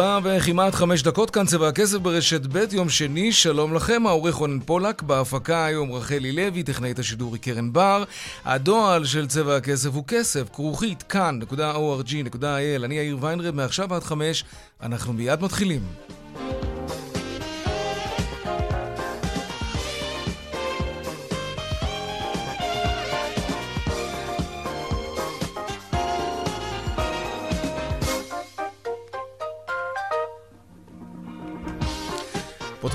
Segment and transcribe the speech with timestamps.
[0.00, 4.60] ארבע וכמעט חמש דקות, כאן צבע הכסף ברשת ב', יום שני, שלום לכם, העורך רונן
[4.60, 8.04] פולק, בהפקה היום רחלי לוי, טכנאית השידור היא קרן בר.
[8.44, 14.44] הדועל של צבע הכסף הוא כסף, כרוכית, כאן.org.il, אני יאיר ויינרב, מעכשיו עד חמש,
[14.82, 15.82] אנחנו מיד מתחילים.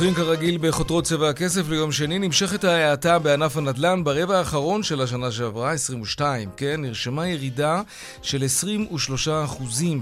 [0.05, 5.31] פותחים כרגיל בחותרות צבע הכסף ליום שני, נמשכת ההאטה בענף הנדל"ן ברבע האחרון של השנה
[5.31, 6.81] שעברה, 22, כן?
[6.81, 7.81] נרשמה ירידה
[8.21, 8.43] של
[9.27, 9.27] 23%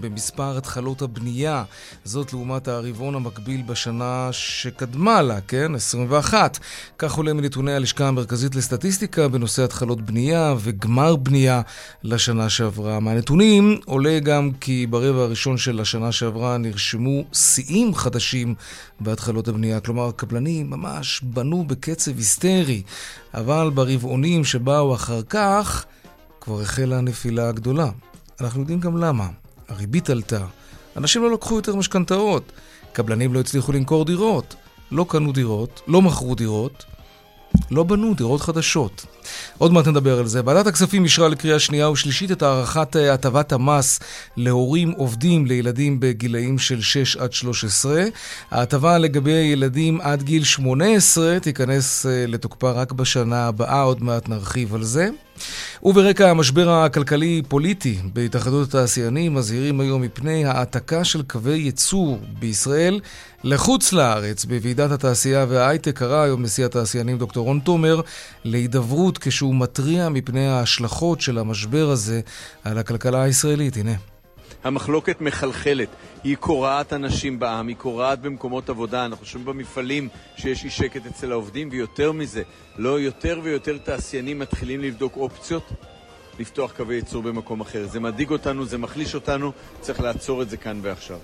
[0.02, 1.64] במספר התחלות הבנייה.
[2.04, 5.76] זאת לעומת הרבעון המקביל בשנה שקדמה לה, כן?
[5.76, 6.60] 21.
[6.98, 11.62] כך עולה מנתוני הלשכה המרכזית לסטטיסטיקה בנושא התחלות בנייה וגמר בנייה
[12.04, 13.00] לשנה שעברה.
[13.00, 18.56] מהנתונים עולה גם כי ברבע הראשון של השנה שעברה נרשמו שיאים חדשים
[19.00, 19.80] בהתחלות הבנייה.
[20.00, 22.82] הקבלנים ממש בנו בקצב היסטרי,
[23.34, 25.86] אבל ברבעונים שבאו אחר כך,
[26.42, 27.90] כבר החלה הנפילה הגדולה.
[28.42, 29.28] אנחנו יודעים גם למה.
[29.70, 30.46] הריבית עלתה,
[30.98, 32.52] אנשים לא לקחו יותר משכנתאות,
[32.94, 34.56] קבלנים לא הצליחו למכור דירות,
[34.92, 36.86] לא קנו דירות, לא מכרו דירות,
[37.72, 39.06] לא בנו דירות חדשות.
[39.58, 40.42] עוד מעט נדבר על זה.
[40.46, 44.00] ועדת הכספים אישרה לקריאה שנייה ושלישית את הארכת אה, הטבת המס
[44.38, 48.04] להורים עובדים לילדים בגילאים של 6 עד 13.
[48.52, 54.76] ההטבה לגבי ילדים עד גיל 18 תיכנס אה, לתוקפה רק בשנה הבאה, עוד מעט נרחיב
[54.76, 55.10] על זה.
[55.84, 63.00] וברקע המשבר הכלכלי-פוליטי בהתאחדות התעשיינים מזהירים היום מפני העתקה של קווי ייצור בישראל
[63.44, 64.46] לחוץ לארץ.
[64.46, 68.02] בוועידת התעשייה וההייטק קרא היום נשיא התעשיינים דוקטור רון תומר
[68.44, 72.22] להידברות כשהוא מתריע מפני ההשלכות של המשבר הזה
[72.64, 73.78] על הכלכלה הישראלית.
[73.78, 74.13] הנה.
[74.64, 75.90] המחלוקת מחלחלת,
[76.24, 81.32] היא קורעת אנשים בעם, היא קורעת במקומות עבודה, אנחנו שומעים במפעלים שיש אי שקט אצל
[81.32, 82.44] העובדים, ויותר מזה,
[82.78, 85.64] לא יותר ויותר תעשיינים מתחילים לבדוק אופציות
[86.40, 87.88] לפתוח קווי ייצור במקום אחר.
[87.88, 91.20] זה מדאיג אותנו, זה מחליש אותנו, צריך לעצור את זה כאן ועכשיו.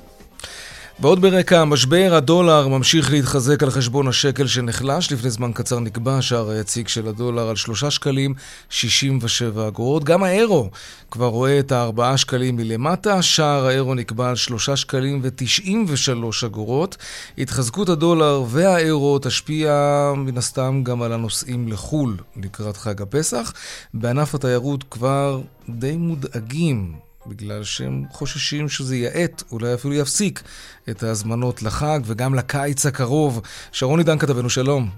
[1.02, 5.12] ועוד ברקע המשבר, הדולר ממשיך להתחזק על חשבון השקל שנחלש.
[5.12, 8.34] לפני זמן קצר נקבע השער היציג של הדולר על 3 שקלים
[8.70, 10.04] 67 אגורות.
[10.04, 10.70] גם האירו
[11.12, 13.22] כבר רואה את ה-4 שקלים מלמטה.
[13.22, 16.98] שער האירו נקבע על 3 שקלים ו-93 אגורות.
[17.38, 19.74] התחזקות הדולר והאירו תשפיע
[20.16, 23.54] מן הסתם גם על הנוסעים לחו"ל לקראת חג הפסח.
[23.94, 30.42] בענף התיירות כבר די מודאגים בגלל שהם חוששים שזה יאט, אולי אפילו יפסיק
[30.90, 33.42] את ההזמנות לחג וגם לקיץ הקרוב.
[33.72, 34.90] שרון עידן כתבנו, שלום.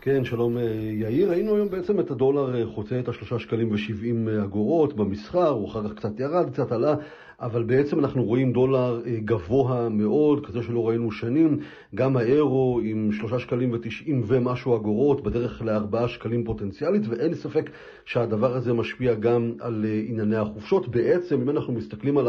[0.00, 1.30] כן, שלום אה, יאיר.
[1.30, 5.68] ראינו היום בעצם את הדולר אה, חוצה את השלושה שקלים ושבעים אה, אגורות במסחר, הוא
[5.68, 6.94] אחר כך קצת ירד, קצת עלה.
[7.40, 11.58] אבל בעצם אנחנו רואים דולר אה, גבוה מאוד, כזה שלא ראינו שנים.
[11.94, 17.70] גם האירו עם שלושה שקלים ותשעים ומשהו אגורות, בדרך לארבעה שקלים פוטנציאלית, ואין ספק
[18.04, 20.88] שהדבר הזה משפיע גם על אה, ענייני החופשות.
[20.88, 22.28] בעצם, אם אנחנו מסתכלים על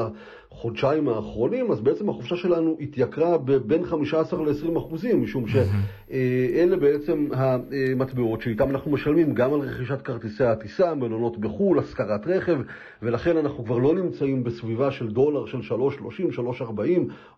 [0.52, 8.42] החודשיים האחרונים, אז בעצם החופשה שלנו התייקרה בין 15 ל-20 אחוזים, משום שאלה בעצם המטבעות
[8.42, 12.58] שאיתם אנחנו משלמים גם על רכישת כרטיסי הטיסה, מלונות בחו"ל, השכרת רכב,
[13.02, 16.64] ולכן אנחנו כבר לא נמצאים בסביבה של דולר של 3.30, 3.40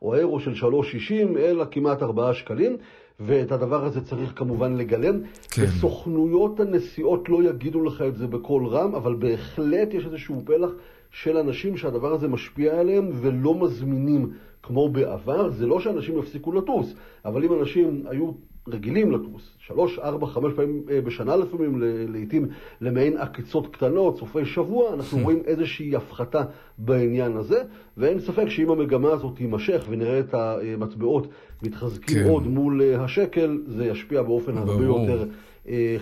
[0.02, 2.78] או אירו של 3.60, אלא כמעט 4 שקלים.
[3.20, 5.20] ואת הדבר הזה צריך כמובן לגלם.
[5.52, 5.62] כן.
[5.64, 10.70] וסוכנויות הנסיעות לא יגידו לך את זה בקול רם, אבל בהחלט יש איזשהו פלח
[11.12, 14.32] של אנשים שהדבר הזה משפיע עליהם ולא מזמינים
[14.64, 15.50] כמו בעבר.
[15.50, 16.94] זה לא שאנשים יפסיקו לטוס,
[17.26, 18.32] אבל אם אנשים היו
[18.74, 22.48] רגילים לטוס, שלוש, ארבע, חמש פעמים אה, בשנה לפעמים, לעיתים
[22.82, 25.22] למעין עקיצות קטנות, סופי שבוע, אנחנו hmm.
[25.22, 26.44] רואים איזושהי הפחתה
[26.78, 27.62] בעניין הזה,
[27.98, 31.28] ואין ספק שאם המגמה הזאת תימשך ונראה את המטבעות
[31.64, 32.30] מתחזקים כן.
[32.30, 35.26] עוד מול אה, השקל, זה ישפיע באופן הרבה יותר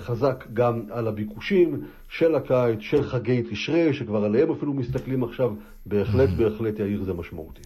[0.05, 5.51] חזק גם על הביקושים של הקיץ, של חגי תשרי, שכבר עליהם אפילו מסתכלים עכשיו,
[5.85, 7.61] בהחלט, בהחלט, יאיר, זה משמעותי.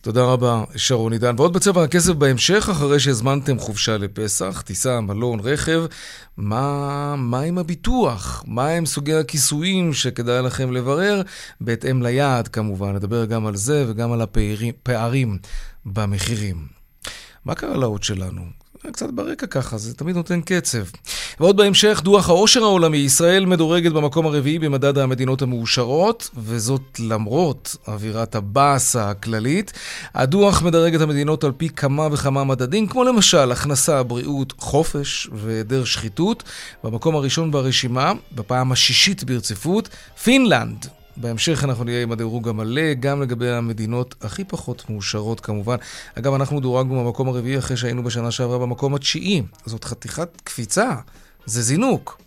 [0.00, 1.34] תודה רבה, שרון עידן.
[1.38, 5.84] ועוד בצבע הכסף בהמשך, אחרי שהזמנתם חופשה לפסח, טיסה, מלון, רכב,
[6.36, 8.44] מה, מה עם הביטוח?
[8.46, 11.22] מה הם סוגי הכיסויים שכדאי לכם לברר?
[11.60, 12.94] בהתאם ליעד, כמובן.
[12.94, 15.38] נדבר גם על זה וגם על הפערים
[15.86, 16.56] במחירים.
[17.44, 18.57] מה קרה לאות שלנו?
[18.92, 20.78] קצת ברקע ככה, זה תמיד נותן קצב.
[21.40, 28.34] ועוד בהמשך, דוח העושר העולמי, ישראל מדורגת במקום הרביעי במדד המדינות המאושרות, וזאת למרות אווירת
[28.34, 29.72] הבאסה הכללית.
[30.14, 35.84] הדוח מדרג את המדינות על פי כמה וכמה מדדים, כמו למשל הכנסה, בריאות, חופש והיעדר
[35.84, 36.42] שחיתות.
[36.84, 39.88] במקום הראשון ברשימה, בפעם השישית ברציפות,
[40.22, 40.86] פינלנד,
[41.20, 45.76] בהמשך אנחנו נהיה עם הדירוג המלא, גם לגבי המדינות הכי פחות מאושרות כמובן.
[46.18, 49.42] אגב, אנחנו דורגנו במקום הרביעי אחרי שהיינו בשנה שעברה במקום התשיעי.
[49.66, 50.94] זאת חתיכת קפיצה.
[51.46, 52.20] זה זינוק.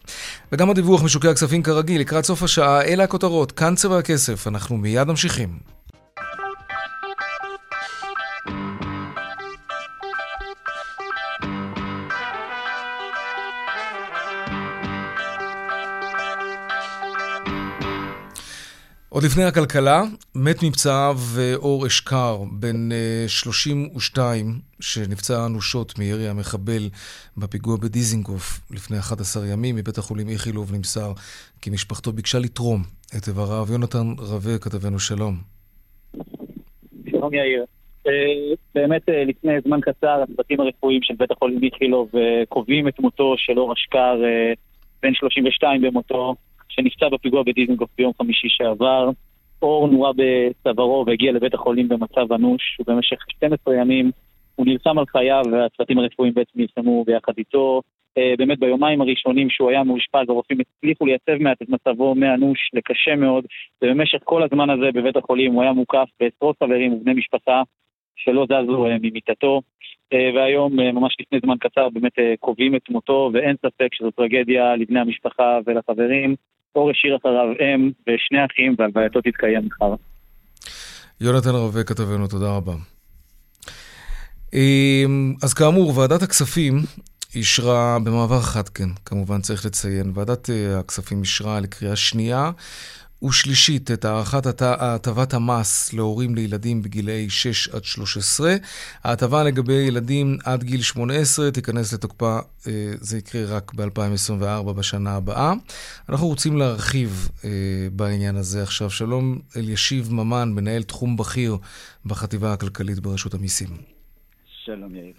[0.52, 5.08] וגם הדיווח משוקי הכספים כרגיל, לקראת סוף השעה, אלה הכותרות, כאן צבע הכסף, אנחנו מיד
[5.08, 5.60] ממשיכים.
[19.14, 20.02] עוד לפני הכלכלה,
[20.36, 21.16] מת מפצעיו
[21.56, 22.90] אור אשכר, בן
[23.28, 26.84] 32, אה, שנפצע אנושות מירי המחבל
[27.38, 29.76] בפיגוע בדיזינגוף לפני 11 ימים.
[29.76, 31.12] מבית החולים איכילוב נמסר
[31.62, 32.82] כי משפחתו ביקשה לתרום
[33.18, 33.66] את איבריו.
[33.72, 35.36] יונתן רווה, כתבנו שלום.
[37.10, 37.66] שלום יאיר.
[38.08, 42.10] אה, באמת אה, לפני זמן קצר הצוותים הרפואיים של בית החולים איכילוב
[42.50, 44.16] קובעים את מותו של אור אשכר,
[45.04, 46.36] בן 32 במותו.
[46.76, 49.10] שנפצע בפיגוע בדיזנגוף ביום חמישי שעבר.
[49.62, 54.12] אור נורה בצווארו והגיע לבית החולים במצב אנוש, ובמשך 12 ימים
[54.56, 57.82] הוא נלחם על חייו והצוותים הרפואיים בעצם נלחמו ביחד איתו.
[58.20, 63.16] Uh, באמת ביומיים הראשונים שהוא היה מאושפז, הרופאים הצליחו לייצב מעט את מצבו מאנוש לקשה
[63.16, 63.46] מאוד,
[63.82, 67.62] ובמשך כל הזמן הזה בבית החולים הוא היה מוקף בעשרות חברים ובני משפחה
[68.16, 69.62] שלא זזו uh, ממיטתו,
[70.14, 75.00] uh, והיום, ממש לפני זמן קצר, באמת קובעים את מותו, ואין ספק שזו טרגדיה לבני
[75.00, 76.36] המשפחה ולחברים.
[76.76, 79.94] אור השאיר אחריו אם ושני אחים, והלווייתו תתקיים מחר.
[81.22, 82.74] יונתן רווה כתבנו, תודה רבה.
[84.54, 86.74] אמ, אז כאמור, ועדת הכספים
[87.36, 92.52] אישרה במעבר חד, כן, כמובן צריך לציין, ועדת אה, הכספים אישרה לקריאה שנייה
[93.24, 98.56] ושלישית את הארכת הטבת המס להורים לילדים בגילאי 6 עד 13.
[99.04, 102.72] ההטבה לגבי ילדים עד גיל 18 תיכנס לתוקפה, אה,
[103.02, 105.54] זה יקרה רק ב-2024 בשנה הבאה.
[106.10, 107.50] אנחנו רוצים להרחיב אה,
[107.94, 108.90] בעניין הזה עכשיו.
[108.90, 111.58] שלום אלישיב ממן, מנהל תחום בכיר
[112.06, 114.01] בחטיבה הכלכלית ברשות המיסים.
[114.66, 115.14] שלום יאיר.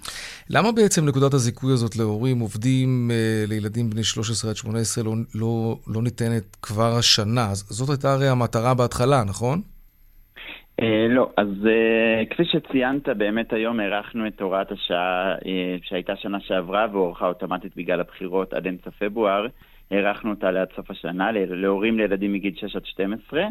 [0.50, 5.76] למה בעצם נקודת הזיכוי הזאת להורים עובדים אה, לילדים בני 13 עד 18 לא, לא,
[5.86, 7.48] לא ניתנת כבר השנה?
[7.54, 9.60] זאת הייתה הרי המטרה בהתחלה, נכון?
[10.80, 16.40] אה, לא, אז אה, כפי שציינת, באמת היום הארכנו את הוראת השעה אה, שהייתה שנה
[16.40, 19.46] שעברה והוארכה אוטומטית בגלל הבחירות עד אמצע פברואר.
[19.90, 23.42] הארכנו אותה לעד סוף השנה להורים לילדים מגיל 6 עד 12.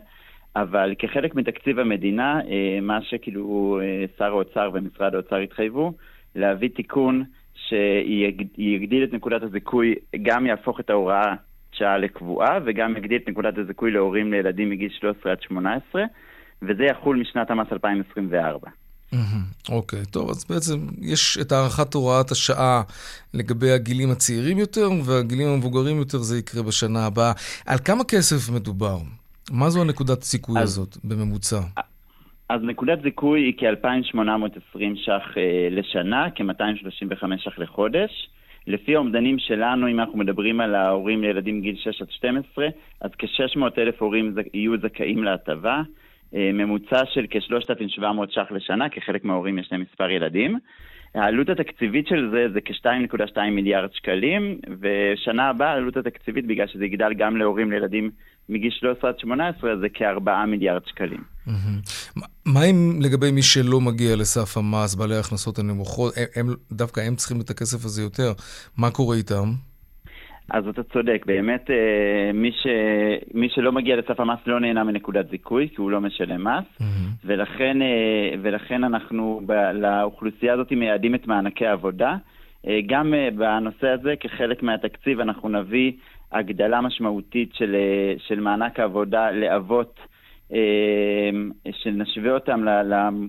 [0.55, 5.93] אבל כחלק מתקציב המדינה, אה, מה שכאילו אה, שר האוצר ומשרד האוצר התחייבו,
[6.35, 7.23] להביא תיקון
[7.55, 11.33] שיגדיל את נקודת הזיכוי, גם יהפוך את ההוראה
[11.71, 16.03] שעה לקבועה, וגם יגדיל את נקודת הזיכוי להורים לילדים מגיל 13 עד 18,
[16.61, 18.69] וזה יחול משנת המס 2024.
[19.69, 22.81] אוקיי, okay, טוב, אז בעצם יש את הארכת הוראת השעה
[23.33, 27.31] לגבי הגילים הצעירים יותר, והגילים המבוגרים יותר זה יקרה בשנה הבאה.
[27.65, 28.97] על כמה כסף מדובר?
[29.51, 31.59] מה זו הנקודת זיכוי אז, הזאת בממוצע?
[32.49, 38.29] אז נקודת זיכוי היא כ-2,820 ש"ח אה, לשנה, כ-235 ש"ח לחודש.
[38.67, 42.67] לפי האומדנים שלנו, אם אנחנו מדברים על ההורים לילדים גיל 6 עד 12,
[43.01, 45.81] אז כ-600 אלף הורים יהיו זכאים להטבה.
[46.35, 50.59] אה, ממוצע של כ-3,700 ש"ח לשנה, כחלק מההורים יש להם מספר ילדים.
[51.15, 57.13] העלות התקציבית של זה זה כ-2.2 מיליארד שקלים, ושנה הבאה העלות התקציבית, בגלל שזה יגדל
[57.17, 58.09] גם להורים לילדים
[58.49, 61.23] מגיל 13 עד 18, זה כ-4 מיליארד שקלים.
[62.45, 67.41] מה אם לגבי מי שלא מגיע לסף המס, בעלי ההכנסות הנמוכות, הם, דווקא הם צריכים
[67.41, 68.33] את הכסף הזה יותר,
[68.77, 69.51] מה קורה איתם?
[70.49, 72.67] אז אתה צודק, באמת אה, מי, ש...
[73.33, 77.25] מי שלא מגיע לסף המס לא נהנה מנקודת זיכוי, כי הוא לא משלם מס, mm-hmm.
[77.25, 79.51] ולכן, אה, ולכן אנחנו ב...
[79.73, 82.15] לאוכלוסייה הזאת מייעדים את מענקי העבודה.
[82.67, 85.91] אה, גם בנושא הזה, כחלק מהתקציב, אנחנו נביא
[86.31, 87.75] הגדלה משמעותית של,
[88.17, 89.99] של מענק העבודה לאבות
[91.71, 92.63] שנשווה אותם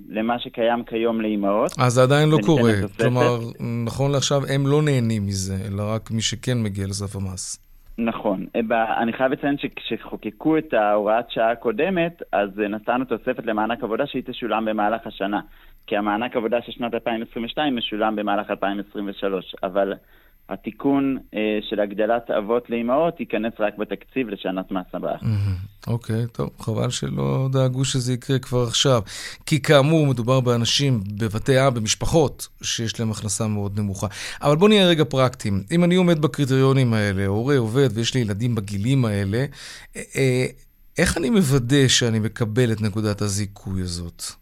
[0.09, 1.73] למה שקיים כיום לאימהות.
[1.79, 2.73] אז זה עדיין לא קורה.
[3.01, 3.39] כלומר,
[3.85, 7.59] נכון לעכשיו הם לא נהנים מזה, אלא רק מי שכן מגיע לסף המס.
[7.99, 8.47] נכון.
[9.03, 14.65] אני חייב לציין שכשחוקקו את ההוראת שעה הקודמת, אז נתנו תוספת למענק עבודה שהיא תשולם
[14.65, 15.41] במהלך השנה.
[15.87, 19.55] כי המענק עבודה של שנת 2022 משולם במהלך 2023.
[19.63, 19.93] אבל
[20.49, 25.17] התיקון אה, של הגדלת אבות לאימהות ייכנס רק בתקציב לשנת מס הבאה.
[25.87, 29.03] אוקיי, טוב, חבל שלא דאגו שזה יקרה כבר עכשיו.
[29.47, 34.07] כי כאמור, מדובר באנשים בבתי אב, במשפחות, שיש להם הכנסה מאוד נמוכה.
[34.43, 35.63] אבל בואו נהיה רגע פרקטיים.
[35.71, 39.45] אם אני עומד בקריטריונים האלה, הורה עובד ויש לי ילדים בגילים האלה,
[39.97, 40.47] אה, אה,
[40.99, 44.42] איך אני מוודא שאני מקבל את נקודת הזיכוי הזאת?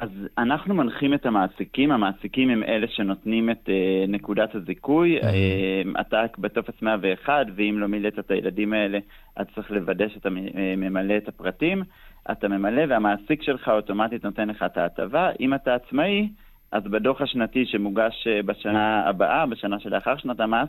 [0.00, 5.20] אז אנחנו מנחים את המעסיקים, המעסיקים הם אלה שנותנים את uh, נקודת הזיכוי.
[5.20, 8.98] Uh, אתה בטופס 101, ואם לא מילאת את הילדים האלה,
[9.40, 10.28] אתה צריך לוודא שאתה
[10.76, 11.82] ממלא את הפרטים.
[12.30, 15.30] אתה ממלא והמעסיק שלך אוטומטית נותן לך את ההטבה.
[15.40, 16.28] אם אתה עצמאי,
[16.72, 20.68] אז בדוח השנתי שמוגש אה, בשנה הבאה, בשנה שלאחר שנת המס,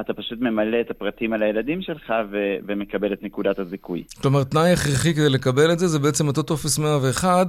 [0.00, 4.04] אתה פשוט ממלא את הפרטים על הילדים שלך ו- ומקבל את נקודת הזיכוי.
[4.22, 7.46] כלומר, תנאי הכרחי כדי לקבל את זה, זה בעצם אותו טופס 101,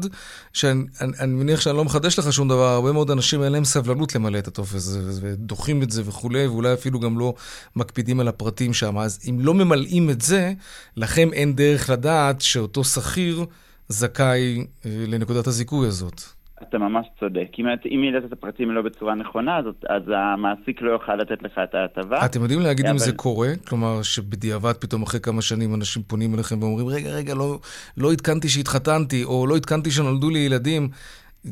[0.53, 3.63] שאני אני, אני מניח שאני לא מחדש לך שום דבר, הרבה מאוד אנשים אין להם
[3.63, 7.33] סבלנות למלא את הטופס הזה, ודוחים את זה וכולי, ואולי אפילו גם לא
[7.75, 8.97] מקפידים על הפרטים שם.
[8.97, 10.53] אז אם לא ממלאים את זה,
[10.97, 13.45] לכם אין דרך לדעת שאותו שכיר
[13.87, 16.21] זכאי אה, לנקודת הזיכוי הזאת.
[16.62, 17.47] אתה ממש צודק.
[17.59, 21.59] אם, אם מילאת את הפרטים לא בצורה נכונה, אז, אז המעסיק לא יוכל לתת לך
[21.63, 22.25] את ההטבה.
[22.25, 22.93] אתם יודעים להגיד אבל...
[22.93, 23.47] אם זה קורה?
[23.67, 27.59] כלומר, שבדיעבד פתאום אחרי כמה שנים אנשים פונים אליכם ואומרים, רגע, רגע, לא,
[27.97, 30.88] לא עדכנתי שהתחתנתי, או לא עדכנתי שנולדו לי ילדים.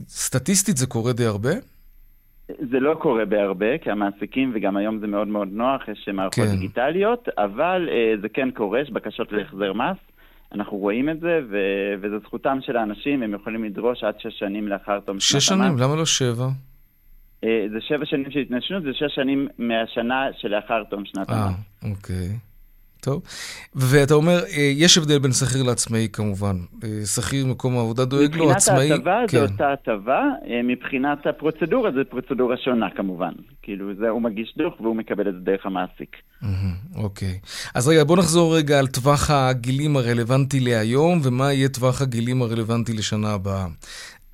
[0.08, 1.52] סטטיסטית זה קורה די הרבה?
[2.48, 6.52] זה לא קורה בהרבה, כי המעסיקים, וגם היום זה מאוד מאוד נוח, יש מערכות כן.
[6.52, 9.98] דיגיטליות, אבל uh, זה כן קורה, יש בקשות להחזר מס.
[10.54, 14.68] אנחנו רואים את זה, ו- וזו זכותם של האנשים, הם יכולים לדרוש עד שש שנים
[14.68, 15.44] לאחר תום שנת המס.
[15.44, 15.78] שש שנים?
[15.78, 16.48] למה לא שבע?
[17.44, 21.56] אה, זה שבע שנים של התנשנות, זה שש שנים מהשנה שלאחר תום שנת המס.
[21.84, 22.53] אה, אוקיי.
[23.04, 23.22] טוב.
[23.76, 26.56] ואתה אומר, אה, יש הבדל בין שכיר לעצמאי כמובן.
[26.84, 28.90] אה, שכיר מקום העבודה דואג לו, עצמאי...
[28.92, 29.38] מבחינת ההטבה כן.
[29.38, 33.32] זו אותה הטבה, אה, מבחינת הפרוצדורה זו פרוצדורה שונה כמובן.
[33.62, 36.16] כאילו, זה, הוא מגיש דוח והוא מקבל את זה דרך המעסיק.
[36.96, 37.40] אוקיי.
[37.76, 42.94] אז רגע, בוא נחזור רגע על טווח הגילים הרלוונטי להיום, ומה יהיה טווח הגילים הרלוונטי
[42.94, 43.66] לשנה הבאה.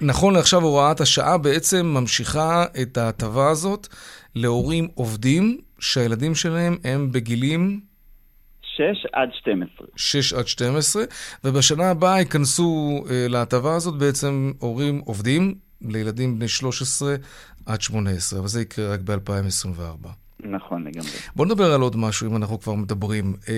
[0.02, 3.88] נכון לעכשיו הוראת השעה בעצם ממשיכה את ההטבה הזאת
[4.36, 7.80] להורים עובדים שהילדים שלהם הם בגילים
[8.80, 9.88] 6 עד 12.
[9.96, 11.04] 6 עד 12,
[11.44, 17.16] ובשנה הבאה ייכנסו uh, להטבה הזאת בעצם הורים עובדים לילדים בני 13
[17.66, 20.08] עד 18, אבל זה יקרה רק ב-2024.
[20.40, 21.10] נכון לגמרי.
[21.36, 23.34] בואו נדבר על עוד משהו, אם אנחנו כבר מדברים.
[23.44, 23.50] Uh,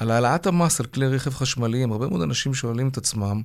[0.00, 3.42] על העלאת המס על כלי רכב חשמליים, הרבה מאוד אנשים שואלים את עצמם,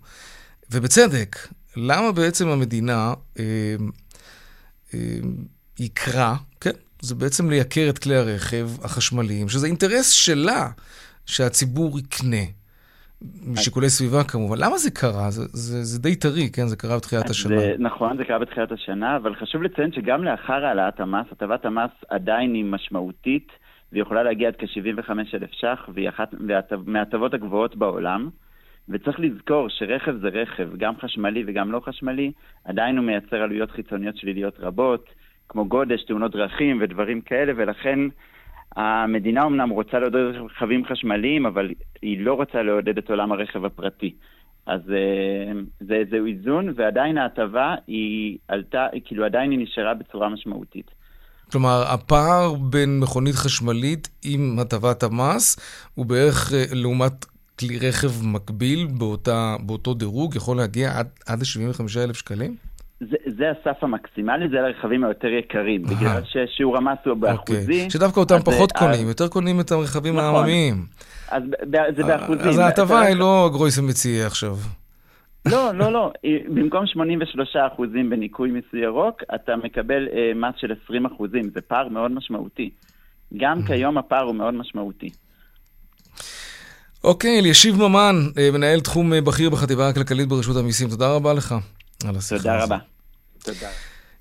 [0.72, 1.38] ובצדק,
[1.78, 3.44] למה בעצם המדינה אה,
[4.94, 5.00] אה,
[5.80, 10.68] יקרה, כן, זה בעצם לייקר את כלי הרכב החשמליים, שזה אינטרס שלה
[11.26, 12.46] שהציבור יקנה.
[13.48, 14.56] משיקולי סביבה כמובן.
[14.60, 15.32] למה זה קרה?
[15.32, 16.68] זה, זה, זה די טרי, כן?
[16.68, 17.60] זה קרה בתחילת השנה.
[17.60, 21.92] זה, נכון, זה קרה בתחילת השנה, אבל חשוב לציין שגם לאחר העלאת המס, הטבת המס
[22.10, 23.48] עדיין היא משמעותית,
[23.92, 26.30] והיא יכולה להגיע עד כ-75,000 ש"ח, והיא אחת
[26.86, 28.30] מההטבות הגבוהות בעולם.
[28.90, 32.32] וצריך לזכור שרכב זה רכב, גם חשמלי וגם לא חשמלי,
[32.66, 35.06] עדיין הוא מייצר עלויות חיצוניות שליליות רבות.
[35.50, 38.00] כמו גודש, תאונות דרכים ודברים כאלה, ולכן
[38.76, 41.72] המדינה אמנם רוצה לעודד רכבים חשמליים, אבל
[42.02, 44.14] היא לא רוצה לעודד את עולם הרכב הפרטי.
[44.66, 50.92] אז אה, זה איזשהו איזון, ועדיין ההטבה היא עלתה, כאילו עדיין היא נשארה בצורה משמעותית.
[51.52, 55.58] כלומר, הפער בין מכונית חשמלית עם הטבת המס
[55.96, 57.26] הוא בערך אה, לעומת
[57.60, 62.56] כלי רכב מקביל באותה, באותו דירוג, יכול להגיע עד, עד ל-75,000 שקלים?
[63.00, 67.62] זה, זה הסף המקסימלי, זה לרכבים היותר יקרים, בגלל ששיעור המס הוא באחוזי.
[67.62, 67.90] אוקיי.
[67.90, 70.36] שדווקא אותם פחות אז, קונים, יותר קונים את הרכבים נכון.
[70.36, 70.86] העממיים.
[71.32, 71.44] אז
[71.96, 72.50] זה באחוזים.
[72.50, 74.56] אז ההטבה היא לא גרויסם מציעי עכשיו.
[75.46, 76.12] לא, לא, לא.
[76.56, 81.44] במקום 83 אחוזים בניכוי מיסוי ירוק, אתה מקבל אה, מס של 20 אחוזים.
[81.54, 82.70] זה פער מאוד משמעותי.
[83.38, 83.64] גם.
[83.68, 85.10] כיום הפער הוא מאוד משמעותי.
[87.04, 91.56] אוקיי, אלישיב ממן, אה, מנהל תחום אה, בכיר בחטיבה הכלכלית ברשות המיסים, תודה רבה לך.
[92.08, 92.78] על השיחה תודה רבה.
[93.44, 93.70] תודה.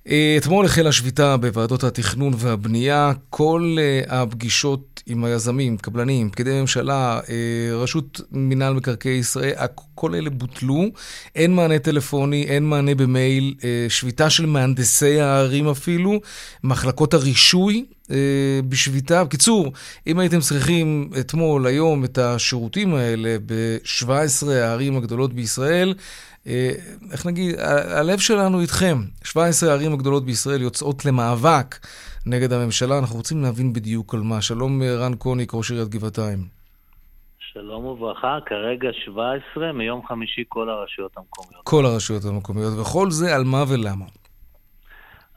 [0.08, 3.12] אה, אתמול החלה שביתה בוועדות התכנון והבנייה.
[3.30, 9.54] כל אה, הפגישות עם היזמים, קבלנים, פקידי ממשלה, אה, רשות מינהל מקרקעי ישראל,
[9.94, 10.84] כל אלה בוטלו.
[11.34, 13.54] אין מענה טלפוני, אין מענה במייל,
[13.88, 16.20] שביתה של מהנדסי הערים אפילו,
[16.64, 17.84] מחלקות הרישוי
[18.68, 19.24] בשביתה.
[19.24, 19.72] בקיצור,
[20.06, 25.94] אם הייתם צריכים אתמול, היום, את השירותים האלה ב-17 הערים הגדולות בישראל,
[27.12, 27.54] איך נגיד,
[28.00, 28.96] הלב שלנו איתכם.
[29.24, 31.74] 17 הערים הגדולות בישראל יוצאות למאבק
[32.26, 32.98] נגד הממשלה.
[32.98, 34.42] אנחנו רוצים להבין בדיוק על מה.
[34.42, 36.38] שלום רן קוניק, ראש עיריית גבעתיים.
[37.38, 41.64] שלום וברכה, כרגע 17, מיום חמישי כל הרשויות המקומיות.
[41.64, 44.04] כל הרשויות המקומיות, וכל זה על מה ולמה?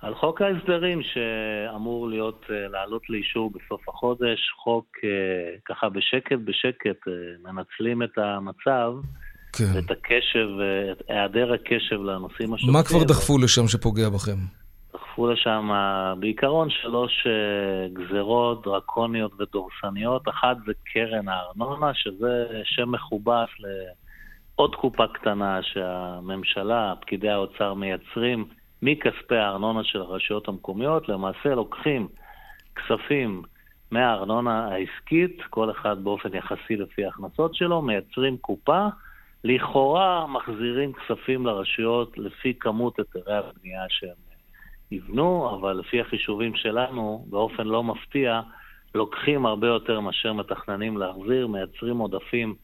[0.01, 5.09] על חוק ההסדרים שאמור להיות, אה, לעלות לאישור בסוף החודש, חוק אה,
[5.65, 7.13] ככה בשקט בשקט, אה,
[7.51, 8.93] מנצלים את המצב,
[9.53, 9.79] כן.
[9.79, 10.47] את הקשב,
[10.91, 12.73] את היעדר הקשב לנושאים השונים.
[12.73, 14.37] מה כבר דחפו לשם שפוגע בכם?
[14.93, 15.69] דחפו לשם
[16.19, 17.27] בעיקרון שלוש
[17.93, 20.27] גזרות דרקוניות ודורסניות.
[20.29, 28.45] אחת זה קרן הארנונה, שזה שם מכובס לעוד קופה קטנה שהממשלה, פקידי האוצר מייצרים.
[28.81, 32.07] מכספי הארנונה של הרשויות המקומיות, למעשה לוקחים
[32.75, 33.41] כספים
[33.91, 38.87] מהארנונה העסקית, כל אחד באופן יחסי לפי ההכנסות שלו, מייצרים קופה,
[39.47, 44.15] לכאורה מחזירים כספים לרשויות לפי כמות היתרי הבנייה שהם
[44.91, 48.41] יבנו, אבל לפי החישובים שלנו, באופן לא מפתיע,
[48.95, 52.55] לוקחים הרבה יותר מאשר מתכננים להחזיר, מייצרים עודפים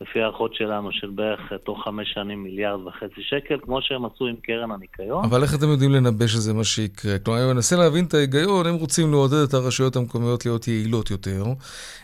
[0.00, 4.26] לפי הערכות שלנו, של בערך אה, תוך חמש שנים מיליארד וחצי שקל, כמו שהם עשו
[4.26, 5.24] עם קרן הניקיון.
[5.24, 7.18] אבל איך אתם יודעים לנבא שזה מה שיקרה?
[7.18, 11.44] כלומר, אני מנסה להבין את ההיגיון, הם רוצים לעודד את הרשויות המקומיות להיות יעילות יותר,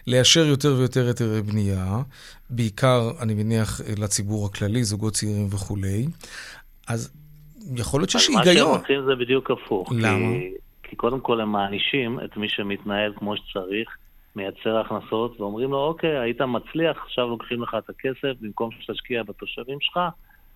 [0.07, 1.97] לאשר יותר ויותר היתרי בנייה,
[2.51, 6.07] בעיקר, אני מניח, לציבור הכללי, זוגות צעירים וכולי.
[6.89, 7.13] אז
[7.77, 8.45] יכול להיות שיש היגיון.
[8.45, 9.93] מה שהם רוצים זה בדיוק הפוך.
[9.97, 10.33] למה?
[10.33, 10.51] כי,
[10.83, 13.97] כי קודם כל הם מענישים את מי שמתנהל כמו שצריך.
[14.37, 19.81] מייצר הכנסות, ואומרים לו, אוקיי, היית מצליח, עכשיו לוקחים לך את הכסף, במקום שתשקיע בתושבים
[19.81, 20.01] שלך,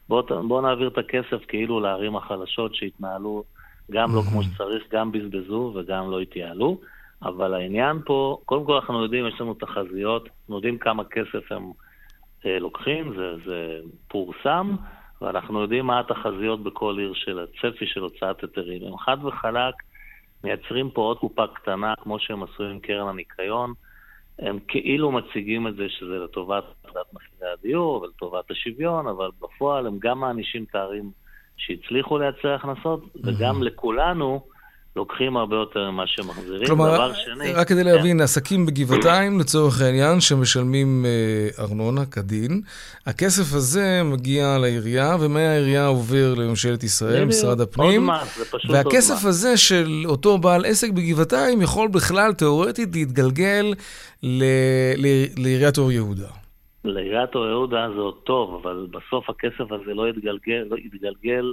[0.09, 3.45] בוא, בוא נעביר את הכסף כאילו לערים החלשות שהתנהלו
[3.91, 6.79] גם לא כמו שצריך, גם בזבזו וגם לא התייעלו.
[7.23, 11.73] אבל העניין פה, קודם כל אנחנו יודעים, יש לנו תחזיות, אנחנו יודעים כמה כסף הם
[12.47, 13.79] אה, לוקחים, זה, זה
[14.09, 14.77] פורסם,
[15.23, 18.83] ואנחנו יודעים מה התחזיות בכל עיר של הצפי של הוצאת היתרים.
[18.87, 19.75] הם חד וחלק
[20.45, 23.73] מייצרים פה עוד קופה קטנה, כמו שהם עשו עם קרן הניקיון.
[24.39, 29.99] הם כאילו מציגים את זה שזה לטובת הורדת מחירי הדיור ולטובת השוויון, אבל בפועל הם
[29.99, 31.11] גם מענישים את הערים
[31.57, 34.41] שהצליחו לייצר הכנסות, וגם לכולנו
[34.97, 36.67] לוקחים הרבה יותר ממה שמחזירים.
[36.67, 37.53] כלומר, דבר שני...
[37.53, 38.23] רק כדי להבין, כן.
[38.23, 42.61] עסקים בגבעתיים, לצורך העניין, שמשלמים אה, ארנונה כדין,
[43.07, 48.11] הכסף הזה מגיע לעירייה, ומהעירייה עובר לממשלת ישראל, משרד הפנים.
[48.11, 48.85] עוד מס, זה פשוט עוד מס.
[48.85, 53.75] והכסף הזה של אותו בעל עסק בגבעתיים יכול בכלל, תאורטית, להתגלגל
[55.37, 56.46] לעיריית אור יהודה.
[56.89, 61.53] לעיריית אור יהודה זה עוד טוב, אבל בסוף הכסף הזה לא יתגלגל, לא יתגלגל,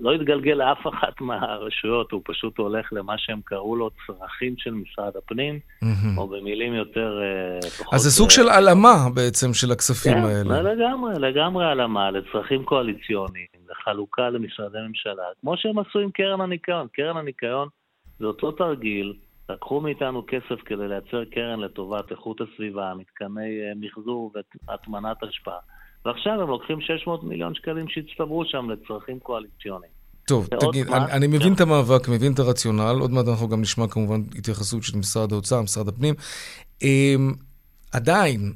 [0.00, 5.16] לא יתגלגל לאף אחת מהרשויות, הוא פשוט הולך למה שהם קראו לו צרכים של משרד
[5.16, 5.86] הפנים, mm-hmm.
[6.18, 7.20] או במילים יותר...
[7.22, 10.62] אה, אז זה סוג של הלאמה בעצם של הכספים כן, האלה.
[10.62, 16.86] לגמרי, לגמרי הלאמה, לצרכים קואליציוניים, לחלוקה למשרדי ממשלה, כמו שהם עשו עם קרן הניקיון.
[16.92, 17.68] קרן הניקיון
[18.18, 19.14] זה אותו תרגיל.
[19.48, 24.32] לקחו מאיתנו כסף כדי לייצר קרן לטובת איכות הסביבה, מתקני אה, מחזור
[24.68, 25.58] והטמנת השפעה,
[26.04, 29.92] ועכשיו הם לוקחים 600 מיליון שקלים שהצטברו שם לצרכים קואליציוניים.
[30.28, 31.52] טוב, תגיד, אני, אני מבין כן.
[31.52, 35.62] את המאבק, מבין את הרציונל, עוד מעט אנחנו גם נשמע כמובן התייחסות של משרד האוצר,
[35.62, 36.14] משרד הפנים.
[36.82, 37.32] אמ,
[37.92, 38.52] עדיין,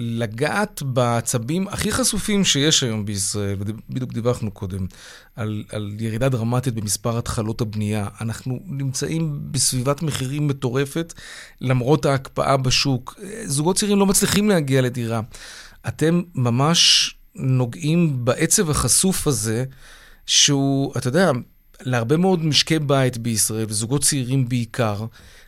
[0.00, 4.86] לגעת בעצבים הכי חשופים שיש היום בישראל, ובדיוק דיווחנו קודם
[5.36, 8.08] על, על ירידה דרמטית במספר התחלות הבנייה.
[8.20, 11.14] אנחנו נמצאים בסביבת מחירים מטורפת,
[11.60, 13.20] למרות ההקפאה בשוק.
[13.44, 15.20] זוגות צעירים לא מצליחים להגיע לדירה.
[15.88, 19.64] אתם ממש נוגעים בעצב החשוף הזה,
[20.26, 21.30] שהוא, אתה יודע,
[21.86, 24.96] להרבה מאוד משקי בית בישראל, וזוגות צעירים בעיקר,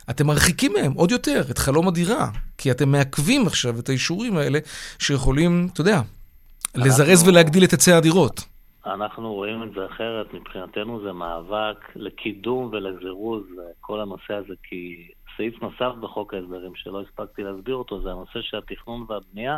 [0.09, 4.59] אתם מרחיקים מהם עוד יותר את חלום הדירה, כי אתם מעכבים עכשיו את האישורים האלה
[4.99, 6.85] שיכולים, אתה יודע, אנחנו...
[6.85, 8.41] לזרז ולהגדיל את היצע הדירות.
[8.85, 13.43] אנחנו רואים את זה אחרת, מבחינתנו זה מאבק לקידום ולזירוז
[13.81, 18.57] כל הנושא הזה, כי סעיף נוסף בחוק ההסדרים שלא הספקתי להסביר אותו, זה הנושא של
[18.57, 19.57] התכנון והבנייה,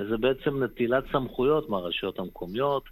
[0.00, 2.84] וזה בעצם נטילת סמכויות מהרשויות המקומיות,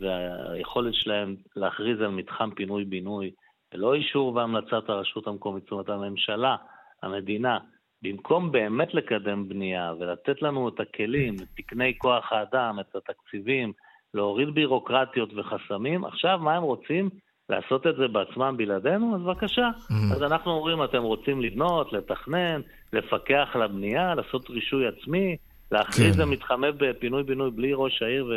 [0.00, 3.30] והיכולת שלהם להכריז על מתחם פינוי-בינוי
[3.74, 6.56] ללא אישור והמלצת הרשות המקומית, זאת אומרת הממשלה,
[7.02, 7.58] המדינה,
[8.02, 13.72] במקום באמת לקדם בנייה ולתת לנו את הכלים, את תקני כוח האדם, את התקציבים,
[14.14, 17.10] להוריד בירוקרטיות וחסמים, עכשיו מה הם רוצים?
[17.50, 19.16] לעשות את זה בעצמם בלעדינו?
[19.16, 19.70] אז בבקשה.
[19.70, 20.14] Mm-hmm.
[20.14, 22.60] אז אנחנו אומרים, אתם רוצים לבנות, לתכנן,
[22.92, 25.36] לפקח על הבנייה, לעשות רישוי עצמי,
[25.72, 26.22] להכריז כן.
[26.22, 28.32] למתחמי בפינוי-בינוי בלי ראש העיר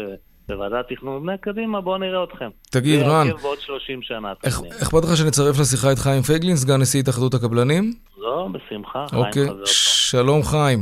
[0.48, 2.50] בוועדת תכנון ובנייה, קדימה, בואו נראה אתכם.
[2.72, 4.34] תגיד, רן, בעוד 30 שנה.
[4.82, 7.94] אכפת לך שנצרף לשיחה את חיים פייגלין, סגן נשיא התאחדות הקבלנים?
[8.18, 10.80] לא, בשמחה, חיים אוקיי, חבר שלום חיים.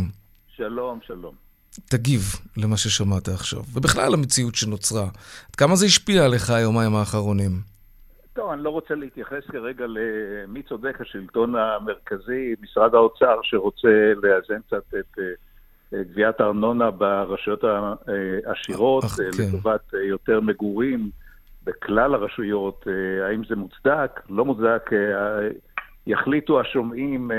[0.55, 1.33] שלום, שלום.
[1.89, 2.21] תגיב
[2.57, 5.07] למה ששמעת עכשיו, ובכלל המציאות שנוצרה.
[5.49, 7.51] עד כמה זה השפיע עליך היומיים האחרונים?
[8.33, 14.93] טוב, אני לא רוצה להתייחס כרגע למי צודק, השלטון המרכזי, משרד האוצר, שרוצה לאזן קצת
[14.99, 15.23] את אה,
[15.93, 17.63] גביית הארנונה ברשויות
[18.45, 19.43] העשירות, אך, אה, כן.
[19.43, 21.10] לטובת אה, יותר מגורים
[21.63, 22.86] בכלל הרשויות.
[22.88, 24.21] אה, האם זה מוצדק?
[24.30, 24.89] לא מוצדק.
[24.93, 25.47] אה,
[26.08, 27.32] יחליטו השומעים...
[27.32, 27.38] אה,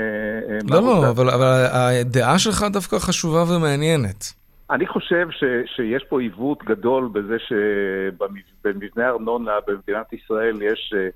[0.53, 1.09] אה, לא, לא.
[1.09, 4.33] אבל, אבל הדעה שלך דווקא חשובה ומעניינת.
[4.71, 5.43] אני חושב ש,
[5.75, 11.07] שיש פה עיוות גדול בזה שבמבנה הארנונה במדינת ישראל יש אה,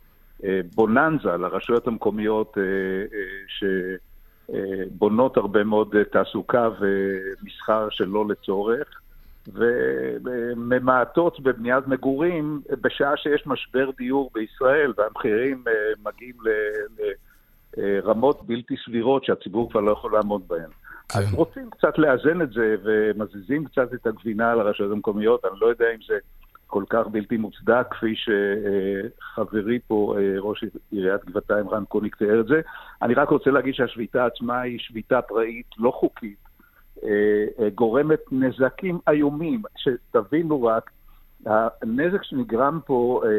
[0.43, 2.63] אה, בוננזה לרשויות המקומיות אה,
[4.53, 9.01] אה, שבונות הרבה מאוד אה, תעסוקה ומסחר שלא לצורך.
[9.53, 15.73] וממעטות בבניית מגורים בשעה שיש משבר דיור בישראל והמחירים אה,
[16.05, 16.35] מגיעים
[17.77, 20.69] לרמות בלתי סבירות שהציבור כבר לא יכול לעמוד בהן.
[21.09, 21.19] כן.
[21.19, 25.67] אז רוצים קצת לאזן את זה ומזיזים קצת את הגבינה על הרשויות המקומיות, אני לא
[25.67, 26.17] יודע אם זה
[26.75, 32.47] כל כך בלתי מוצדק, כפי שחברי פה, אה, ראש עיריית גבעתיים, רן קוניק, תיאר את
[32.47, 32.61] זה.
[33.01, 36.37] אני רק רוצה להגיד שהשביתה עצמה היא שביתה פראית, לא חוקית,
[37.03, 37.09] אה,
[37.59, 40.91] אה, גורמת נזקים איומים, שתבינו רק,
[41.45, 43.29] הנזק שנגרם פה אה,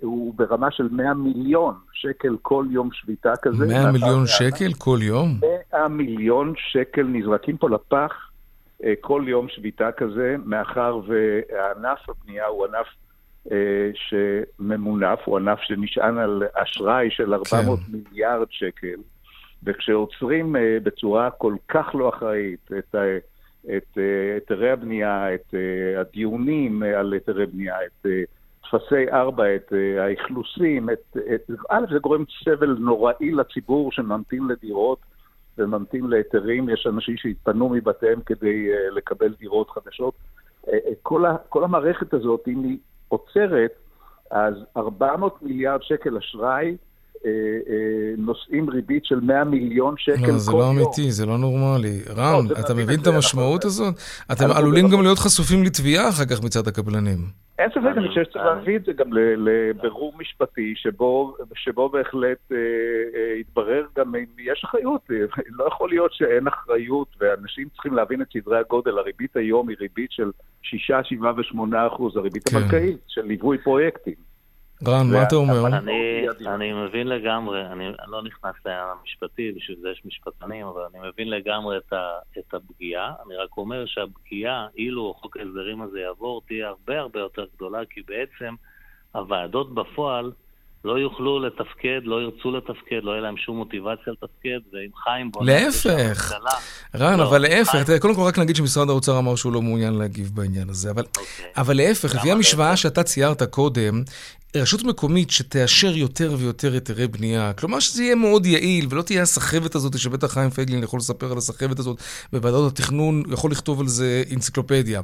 [0.00, 3.66] הוא ברמה של 100 מיליון שקל כל יום שביתה כזה.
[3.66, 5.40] 100 מיליון שקל כל יום?
[5.72, 8.30] 100 מיליון שקל נזרקים פה לפח
[9.00, 12.86] כל יום שביתה כזה, מאחר וענף הבנייה הוא ענף
[13.52, 17.84] אה, שממונף, הוא ענף שנשען על אשראי של 400 כן.
[17.92, 18.96] מיליארד שקל,
[19.62, 23.18] וכשעוצרים אה, בצורה כל כך לא אחראית את אה,
[24.34, 28.22] היתרי הבנייה, את אה, הדיונים אה, על היתרי בנייה, את אה,
[28.70, 34.98] טפסי 4, את אה, האכלוסים, את, את, א', זה גורם סבל נוראי לציבור שממתין לדירות
[35.58, 40.14] וממתין להיתרים, יש אנשים שהתפנו מבתיהם כדי אה, לקבל דירות חדשות.
[40.68, 43.72] אה, אה, כל, ה, כל המערכת הזאת, אם היא עוצרת,
[44.30, 46.76] אז 400 מיליארד שקל אשראי
[48.18, 50.38] נושאים ריבית של 100 מיליון שקל כל לא, יום.
[50.38, 52.00] זה לא אמיתי, זה לא נורמלי.
[52.16, 53.94] רן, צריך אתה מבין את המשמעות אנחנו- הזאת?
[54.32, 57.18] אתם עלולים לא- גם להיות חשופים לתביעה אחר כך מצד הקבלנים.
[57.58, 62.56] אין ספק, אני- חושב שצריך להביא את זה גם לבירור משפטי, שבו, שבו בהחלט אה,
[62.56, 65.00] אה, יתברר גם אם יש אחריות.
[65.10, 65.16] אה,
[65.58, 68.98] לא יכול להיות שאין אחריות, ואנשים צריכים להבין את סדרי הגודל.
[68.98, 70.30] הריבית היום היא ריבית של
[70.62, 71.58] 6, 7 ו-8
[71.94, 72.56] אחוז, הריבית כן.
[72.56, 74.14] הבנקאית של ליווי פרויקטים.
[74.88, 75.66] רן, מה אתה אומר?
[75.66, 76.26] אני.
[76.46, 81.30] אני מבין לגמרי, אני לא נכנס לעניין המשפטי, בשביל זה יש משפטנים, אבל אני מבין
[81.30, 82.02] לגמרי את, ה,
[82.38, 83.12] את הפגיעה.
[83.26, 88.00] אני רק אומר שהפגיעה, אילו חוק ההסדרים הזה יעבור, תהיה הרבה הרבה יותר גדולה, כי
[88.08, 88.54] בעצם
[89.12, 90.32] הוועדות בפועל
[90.84, 95.52] לא יוכלו לתפקד, לא ירצו לתפקד, לא יהיה להם שום מוטיבציה לתפקד, ואם חיים זה
[95.52, 96.32] להפך.
[96.96, 99.94] רן, לא, אבל להפך, חיים- קודם כל רק נגיד שמשרד האוצר אמר שהוא לא מעוניין
[99.98, 101.46] להגיב בעניין הזה, אבל, אוקיי.
[101.56, 102.76] אבל להפך, לפי המשוואה?
[102.76, 104.02] שאתה ציירת קודם,
[104.56, 109.74] רשות מקומית שתאשר יותר ויותר היתרי בנייה, כלומר שזה יהיה מאוד יעיל, ולא תהיה הסחבת
[109.74, 111.98] הזאת, שבטח חיים פייגלין יכול לספר על הסחבת הזאת
[112.32, 115.00] בוועדות התכנון, יכול לכתוב על זה אנציקלופדיה.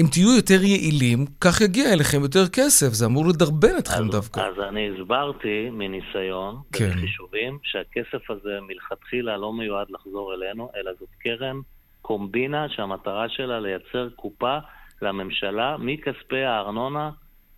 [0.00, 4.40] אם תהיו יותר יעילים, כך יגיע אליכם יותר כסף, זה אמור לדרבן אתכם אז, דווקא.
[4.40, 6.90] אז אני הסברתי מניסיון, כן.
[6.90, 11.56] בחישובים, שהכסף הזה מלכתחילה לא מיועד לחזור אלינו, אלא זאת קרן
[12.02, 14.58] קומבינה שהמטרה שלה לייצר קופה
[15.02, 17.10] לממשלה מכספי הארנונה,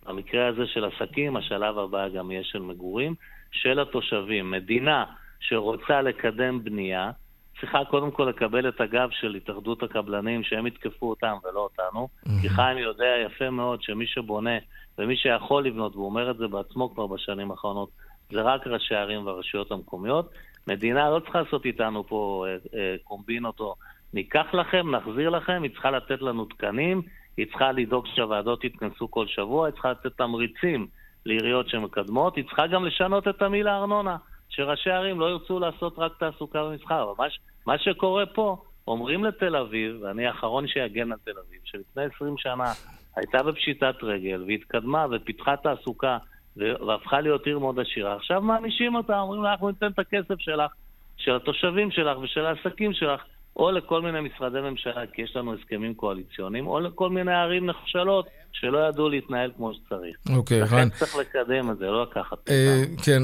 [0.07, 3.15] במקרה הזה של עסקים, השלב הבא גם יהיה של מגורים,
[3.51, 4.51] של התושבים.
[4.51, 5.05] מדינה
[5.39, 7.11] שרוצה לקדם בנייה,
[7.59, 12.07] צריכה קודם כל לקבל את הגב של התאחדות הקבלנים, שהם יתקפו אותם ולא אותנו,
[12.41, 14.57] כי חיים יודע יפה מאוד שמי שבונה
[14.97, 17.89] ומי שיכול לבנות, והוא אומר את זה בעצמו כבר בשנים האחרונות,
[18.31, 20.29] זה רק ראשי הערים והרשויות המקומיות.
[20.67, 23.75] מדינה לא צריכה לעשות איתנו פה אה, אה, קומבינות או
[24.13, 27.01] ניקח לכם, נחזיר לכם, היא צריכה לתת לנו תקנים,
[27.37, 30.87] היא צריכה לדאוג שהוועדות יתכנסו כל שבוע, היא צריכה לתת תמריצים
[31.25, 34.17] לעיריות שמקדמות, היא צריכה גם לשנות את המילה ארנונה,
[34.49, 37.03] שראשי ערים לא ירצו לעשות רק תעסוקה ומסחר.
[37.03, 37.25] אבל מה,
[37.65, 42.73] מה שקורה פה, אומרים לתל אביב, ואני האחרון שיגן על תל אביב, שלפני 20 שנה
[43.15, 46.17] הייתה בפשיטת רגל והתקדמה ופיתחה תעסוקה
[46.57, 50.71] והפכה להיות עיר מאוד עשירה, עכשיו מענישים אותה, אומרים לה, אנחנו ניתן את הכסף שלך,
[51.17, 53.21] של התושבים שלך ושל העסקים שלך,
[53.55, 58.25] או לכל מיני משרדי ממשלה, כי יש לנו הסכמים קואליציוניים, או לכל מיני ערים נחשלות
[58.51, 60.15] שלא ידעו להתנהל כמו שצריך.
[60.37, 60.89] אוקיי, לכן רן.
[60.89, 63.03] צריך לקדם את זה, לא לקחת אה, אותם.
[63.03, 63.21] כן,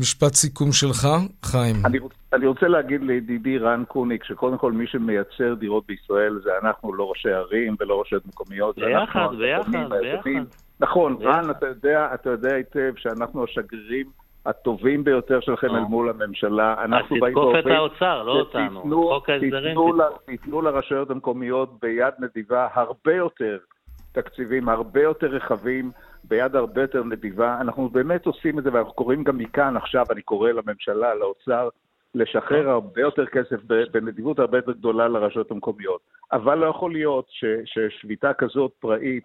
[0.00, 1.08] משפט סיכום שלך,
[1.44, 1.76] חיים.
[1.84, 1.98] אני,
[2.32, 7.10] אני רוצה להגיד לידידי רן קוניק, שקודם כל מי שמייצר דירות בישראל זה אנחנו, לא
[7.10, 8.74] ראשי ערים ולא רשויות מקומיות.
[8.74, 9.70] זה ביחד, ביחד.
[9.90, 10.30] ביחד.
[10.80, 11.30] נכון, ביחד.
[11.30, 14.06] רן, אתה יודע, אתה יודע היטב שאנחנו השגרירים
[14.46, 15.66] הטובים ביותר שלכם.
[15.70, 16.74] אל מול הממשלה.
[16.78, 18.82] אז אנחנו באים תתקוף את ואומרים, האוצר, לא אותנו.
[19.08, 19.76] חוק ההסדרים
[20.26, 23.58] תיתנו לרשויות המקומיות ביד נדיבה הרבה יותר
[24.12, 25.90] תקציבים, הרבה יותר רחבים,
[26.24, 27.58] ביד הרבה יותר נדיבה.
[27.60, 31.68] אנחנו באמת עושים את זה, ואנחנו קוראים גם מכאן עכשיו, אני קורא לממשלה, לאוצר,
[32.14, 33.60] לשחרר הרבה יותר כסף
[33.92, 36.00] בנדיבות הרבה יותר גדולה לרשויות המקומיות.
[36.32, 37.26] אבל לא יכול להיות
[37.64, 39.24] ששביתה כזאת פראית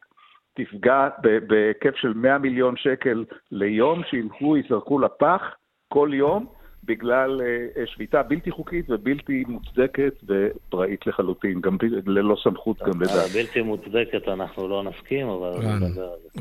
[0.53, 1.07] תפגע
[1.47, 5.41] בהיקף של 100 מיליון שקל ליום, שילכו, ייזרקו לפח
[5.87, 6.45] כל יום,
[6.83, 13.31] בגלל אה, אה, שביתה בלתי חוקית ובלתי מוצדקת ופראית לחלוטין, גם ללא סמכות גם לדעת.
[13.31, 15.51] בלתי מוצדקת אנחנו לא נסכים, אבל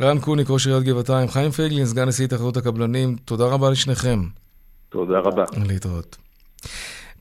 [0.00, 0.18] רן.
[0.18, 4.18] קוניק, ראש עיריית גבעתיים, חיים פייגלין, סגן נשיא התאחדות הקבלנים, תודה רבה לשניכם.
[4.88, 5.44] תודה רבה.
[5.68, 6.16] להתראות.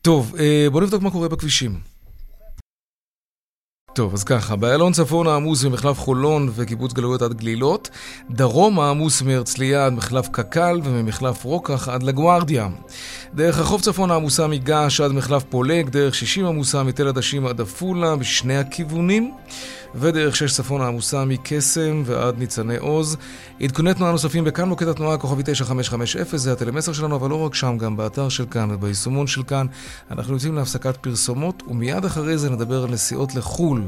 [0.02, 1.91] טוב, אה, בואו נבדוק מה קורה בכבישים.
[3.94, 7.90] טוב, אז ככה, באיילון צפון העמוס ממחלף חולון וקיבוץ גלויות עד גלילות,
[8.30, 12.70] דרום העמוס מהרצליה עד מחלף קק"ל וממחלף רוקח עד לגוארדיה.
[13.34, 18.16] דרך החוף צפון העמוסה מגעש עד מחלף פולג, דרך 60 עמוסה מתל עדשים עד עפולה
[18.16, 19.32] בשני הכיוונים,
[19.96, 23.18] ודרך 6 צפון העמוסה מקסם ועד ניצני עוז.
[23.62, 27.78] עדכוני תנועה נוספים בכאן מוקד התנועה כוכבי 9550, זה הטלמסר שלנו, אבל לא רק שם,
[27.78, 29.68] גם באתר של כאן וביישומון של כאן.
[30.12, 33.81] אנחנו יוצאים להפסקת פרסומות, ומיד אחרי זה נדבר על נסיעות לחו"ל.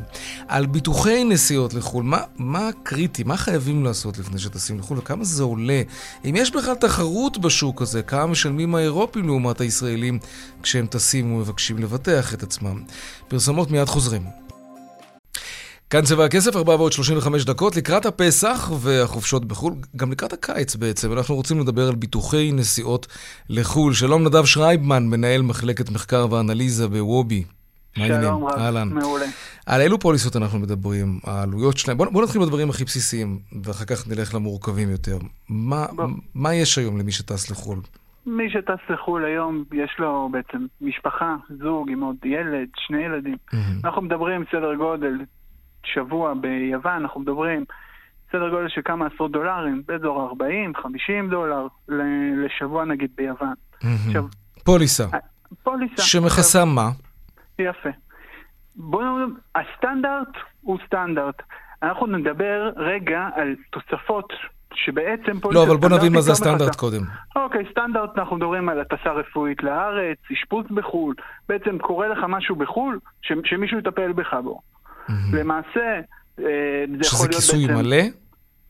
[0.48, 5.44] על ביטוחי נסיעות לחו"ל, מה, מה קריטי, מה חייבים לעשות לפני שטסים לחו"ל, וכמה זה
[5.44, 5.82] עולה?
[6.26, 10.20] אם יש בכלל תחרות בשוק הזה, כמה משלמים האירופים לעומת הישראלים
[10.64, 12.84] כשהם טסים ומבקשים לבטח את עצמם.
[13.28, 14.44] פרסומות מיד חוזרים.
[15.90, 21.60] כאן צבע הכסף, 435 דקות, לקראת הפסח והחופשות בחו"ל, גם לקראת הקיץ בעצם, אנחנו רוצים
[21.60, 23.08] לדבר על ביטוחי נסיעות
[23.50, 23.94] לחו"ל.
[23.94, 27.44] שלום נדב שרייבמן, מנהל מחלקת מחקר ואנליזה בוובי.
[27.98, 28.48] מה העניינים?
[28.58, 28.90] אהלן.
[28.90, 29.26] מעולה.
[29.66, 31.20] על אילו פוליסות אנחנו מדברים?
[31.24, 31.98] העלויות שלהם?
[31.98, 35.18] בוא, בוא נתחיל בדברים הכי בסיסיים, ואחר כך נלך למורכבים יותר.
[35.50, 35.86] מה.
[36.36, 37.80] מה יש היום למי שטס לחו"ל?
[38.26, 43.38] מי שטס לחו"ל היום, יש לו בעצם משפחה, זוג עם עוד ילד, שני ילדים.
[43.84, 45.14] אנחנו מדברים סדר גודל,
[45.86, 47.66] שבוע ביוון, אנחנו מדברים
[48.32, 52.02] סדר גודל של כמה עשרות דולרים, באזור 40, 50 דולר ל-
[52.46, 53.54] לשבוע נגיד ביוון.
[54.08, 54.24] עכשיו,
[54.64, 55.06] פוליסה,
[55.64, 56.02] פוליסה.
[56.04, 56.90] שמכסה מה?
[57.60, 57.90] יפה.
[58.76, 60.28] בואו נאמר, הסטנדרט
[60.62, 61.42] הוא סטנדרט.
[61.84, 64.34] אנחנו נדבר רגע על תוספות
[64.74, 66.76] שבעצם פוליסה לא, אבל בוא נבין מה זה הסטנדרט.
[66.76, 67.02] קודם.
[67.36, 71.16] אוקיי, סטנדרט, אנחנו מדברים על הטסה רפואית לארץ, אשפוז בחו"ל,
[71.50, 74.62] בעצם קורה לך משהו בחו"ל, ש- שמישהו יטפל בך בו.
[75.34, 76.00] למעשה,
[76.40, 77.80] אה, זה יכול שזה להיות כיסוי בעצם...
[77.80, 78.04] מלא?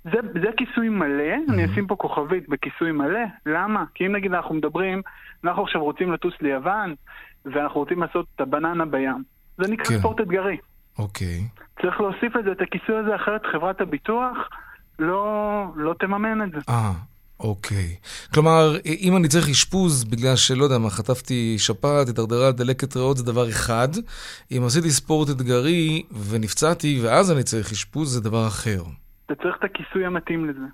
[0.04, 3.84] זה, זה כיסוי מלא, אני אשים פה כוכבית בכיסוי מלא, למה?
[3.94, 5.02] כי אם נגיד אנחנו מדברים,
[5.44, 6.96] אנחנו עכשיו רוצים לטוס ליוון,
[7.46, 9.24] ואנחנו רוצים לעשות את הבננה בים.
[9.58, 10.00] זה נקרא כן.
[10.00, 10.58] ספורט אתגרי.
[11.00, 11.48] אוקיי.
[11.82, 14.38] צריך להוסיף לזה את הכיסוי הזה, אחרת חברת הביטוח
[15.00, 16.58] לא, לא תממן את זה.
[16.70, 16.92] אה,
[17.40, 17.96] אוקיי.
[18.34, 23.24] כלומר, אם אני צריך אשפוז בגלל שלא יודע מה, חטפתי שפעת, התדרדרה דלקת ריאות, זה
[23.24, 23.88] דבר אחד.
[24.52, 28.84] אם עשיתי ספורט אתגרי ונפצעתי ואז אני צריך אשפוז, זה דבר אחר.
[29.26, 30.66] אתה צריך את הכיסוי המתאים לזה.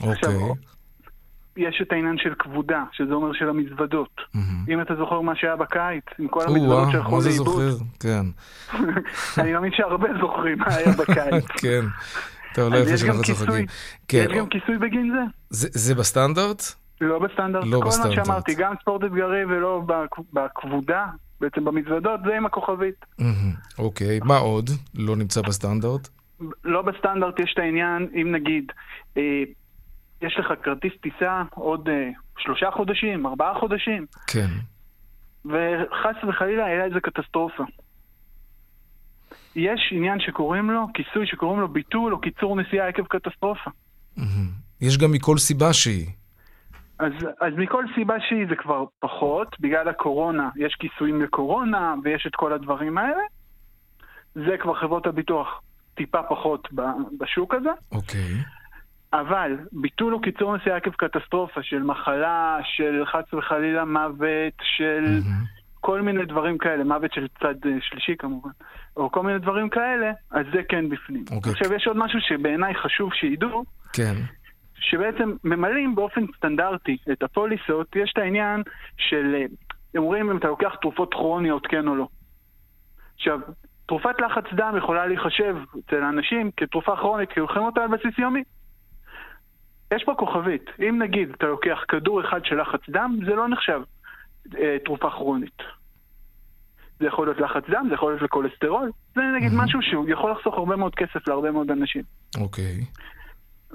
[0.00, 0.64] עכשיו, אוקיי.
[1.56, 4.20] יש את העניין של כבודה, שזה אומר של המזוודות.
[4.34, 4.64] מהמם.
[4.68, 7.62] אם אתה זוכר מה שהיה בקיץ, עם כל המזוודות שהלכו מה זה לאיבוד.
[7.70, 7.84] זוכר?
[8.00, 8.24] כן,
[9.40, 11.44] אני מאמין שהרבה זוכרים מה היה בקיץ.
[11.62, 11.80] כן.
[12.54, 13.66] טוב, לא יפה שאנחנו צוחקים.
[14.12, 15.20] יש גם כיסוי בגין זה?
[15.50, 16.62] זה- זה בסטנדרט?
[17.00, 17.64] לא בסטנדרט.
[17.66, 18.18] לא כל בסטנדרט.
[18.18, 21.06] מה שאמרתי, גם ספורט אתגרי ולא בכ- בכבודה,
[21.40, 23.04] בעצם במזוודות, זה עם הכוכבית.
[23.78, 26.08] אוקיי, מה עוד לא נמצא בסטנדרט?
[26.64, 28.72] לא בסטנדרט יש את העניין, אם נגיד,
[29.16, 29.42] אה,
[30.26, 34.48] יש לך כרטיס טיסה עוד אה, שלושה חודשים, ארבעה חודשים, כן.
[35.44, 37.64] וחס וחלילה היה איזה קטסטרופה.
[39.56, 43.70] יש עניין שקוראים לו, כיסוי שקוראים לו ביטול או קיצור נסיעה עקב קטסטרופה.
[44.80, 46.06] יש גם מכל סיבה שהיא.
[46.98, 52.36] אז, אז מכל סיבה שהיא זה כבר פחות, בגלל הקורונה יש כיסויים לקורונה ויש את
[52.36, 53.22] כל הדברים האלה.
[54.34, 55.60] זה כבר חברות הביטוח
[55.94, 56.68] טיפה פחות
[57.18, 57.70] בשוק הזה.
[57.92, 58.34] אוקיי.
[59.20, 65.04] אבל ביטול או קיצור נסיעה עקב קטסטרופה של מחלה, של חס וחלילה מוות, של.
[65.86, 68.50] כל מיני דברים כאלה, מוות של צד שלישי כמובן,
[68.96, 71.24] או כל מיני דברים כאלה, אז זה כן בפנים.
[71.30, 71.52] אוקיי.
[71.52, 74.14] עכשיו יש עוד משהו שבעיניי חשוב שידעו, כן.
[74.78, 78.62] שבעצם ממלאים באופן סטנדרטי את הפוליסות, יש את העניין
[78.96, 79.44] של, אה,
[79.94, 82.08] הם אומרים אם אתה לוקח תרופות כרוניות, כן או לא.
[83.16, 83.38] עכשיו,
[83.86, 88.42] תרופת לחץ דם יכולה להיחשב אצל האנשים כתרופה כרונית, כי לוקחים אותה על בסיס יומי.
[89.94, 90.70] יש פה כוכבית.
[90.88, 93.80] אם נגיד אתה לוקח כדור אחד של לחץ דם, זה לא נחשב
[94.58, 95.62] אה, תרופה כרונית.
[97.00, 98.90] זה יכול להיות לחץ דם, זה יכול להיות לכולסטרול.
[99.14, 99.64] זה נגיד mm-hmm.
[99.64, 102.02] משהו שהוא יכול לחסוך הרבה מאוד כסף להרבה מאוד אנשים.
[102.40, 102.80] אוקיי.
[102.80, 103.04] Okay.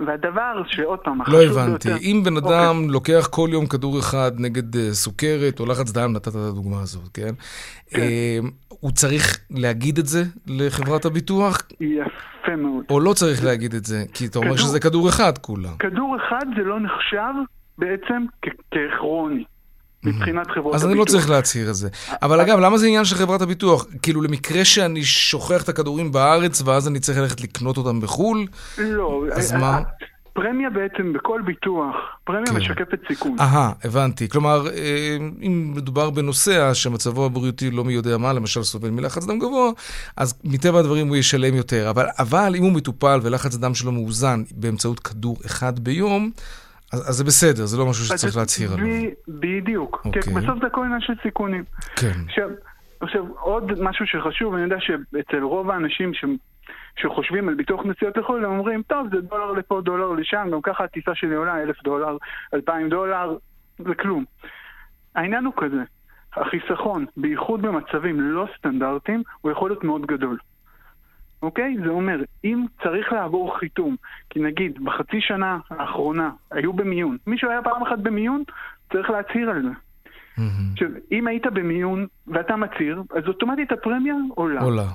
[0.05, 1.89] והדבר שעוד פעם, לא הבנתי.
[1.89, 2.03] ביותר...
[2.03, 2.49] אם בן אוקיי.
[2.49, 2.91] אדם okay.
[2.91, 7.09] לוקח כל יום כדור אחד נגד uh, סוכרת או לחץ דם, נתת את הדוגמה הזאת,
[7.13, 7.33] כן?
[7.89, 8.01] כן.
[8.01, 11.61] Uh, הוא צריך להגיד את זה לחברת הביטוח?
[11.79, 12.85] יפה מאוד.
[12.89, 14.03] או לא צריך להגיד את זה?
[14.13, 14.67] כי אתה אומר כדור...
[14.67, 15.69] שזה כדור אחד כולה.
[15.79, 17.33] כדור אחד זה לא נחשב
[17.77, 18.25] בעצם
[18.71, 19.43] ככרוני.
[20.03, 20.75] מבחינת חברות הביטוח.
[20.75, 21.89] אז אני לא צריך להצהיר את זה.
[22.21, 23.85] אבל אגב, למה זה עניין של חברת הביטוח?
[24.01, 28.45] כאילו, למקרה שאני שוכח את הכדורים בארץ, ואז אני צריך ללכת לקנות אותם בחו"ל?
[28.77, 29.23] לא.
[29.31, 29.81] אז מה?
[30.33, 32.55] פרמיה בעצם בכל ביטוח, פרמיה כן.
[32.55, 33.35] משקפת סיכון.
[33.39, 34.29] אהה, הבנתי.
[34.29, 39.39] כלומר, אה, אם מדובר בנוסע שמצבו הבריאותי לא מי יודע מה, למשל סובל מלחץ דם
[39.39, 39.71] גבוה,
[40.17, 41.89] אז מטבע הדברים הוא ישלם יותר.
[41.89, 46.31] אבל, אבל אם הוא מטופל ולחץ דם שלו מאוזן באמצעות כדור אחד ביום,
[46.93, 48.87] אז, אז זה בסדר, זה לא משהו שצריך להצהיר עליו.
[49.27, 49.95] בדיוק.
[49.95, 50.11] Okay.
[50.11, 50.33] כי אוקיי.
[50.33, 51.63] בסוף זה הכל עניין של סיכונים.
[51.95, 52.11] כן.
[52.25, 52.49] עכשיו,
[52.99, 56.25] עכשיו, עוד משהו שחשוב, אני יודע שאצל רוב האנשים ש...
[57.01, 60.83] שחושבים על ביטוח נסיעות לחו"ל, הם אומרים, טוב, זה דולר לפה, דולר לשם, גם ככה
[60.83, 62.17] הטיסה שלי עולה אלף דולר,
[62.53, 63.37] אלפיים דולר,
[63.77, 64.25] זה כלום.
[65.15, 65.83] העניין הוא כזה,
[66.35, 70.37] החיסכון, בייחוד במצבים לא סטנדרטיים, הוא יכול להיות מאוד גדול.
[71.41, 71.75] אוקיי?
[71.83, 73.95] זה אומר, אם צריך לעבור חיתום,
[74.29, 78.43] כי נגיד בחצי שנה האחרונה היו במיון, מישהו היה פעם אחת במיון,
[78.93, 79.69] צריך להצהיר על זה.
[80.73, 84.61] עכשיו, אם היית במיון ואתה מצהיר, אז אוטומטית הפרמיה עולה.
[84.61, 84.87] עולה.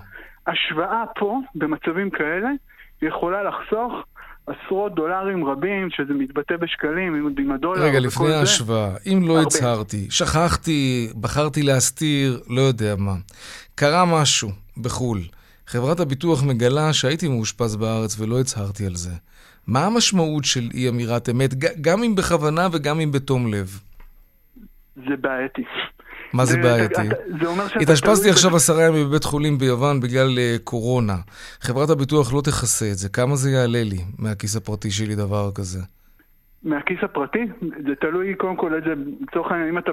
[0.46, 2.48] השוואה פה, במצבים כאלה,
[3.02, 3.92] יכולה לחסוך
[4.46, 11.09] עשרות דולרים רבים, שזה מתבטא בשקלים, עם הדולר רגע, לפני ההשוואה, אם לא הצהרתי, שכחתי,
[11.20, 13.14] בחרתי להסתיר, לא יודע מה,
[13.74, 14.48] קרה משהו
[14.83, 15.18] בחו"ל,
[15.66, 19.11] חברת הביטוח מגלה שהייתי מאושפז בארץ ולא הצהרתי על זה.
[19.66, 23.81] מה המשמעות של אי אמירת אמת, גם אם בכוונה וגם אם בתום לב?
[24.96, 25.62] זה בעייתי.
[26.33, 27.03] מה זה בעייתי?
[27.40, 27.81] זה אומר שאתה...
[27.81, 31.16] התאשפזתי עכשיו עשרה ימים בבית חולים ביוון בגלל אה, קורונה.
[31.61, 33.09] חברת הביטוח לא תכסה את זה.
[33.09, 35.79] כמה זה יעלה לי מהכיס הפרטי שלי דבר כזה?
[36.62, 37.46] מהכיס הפרטי?
[37.61, 39.90] זה תלוי קודם כל איזה, לצורך העניין, אם אתה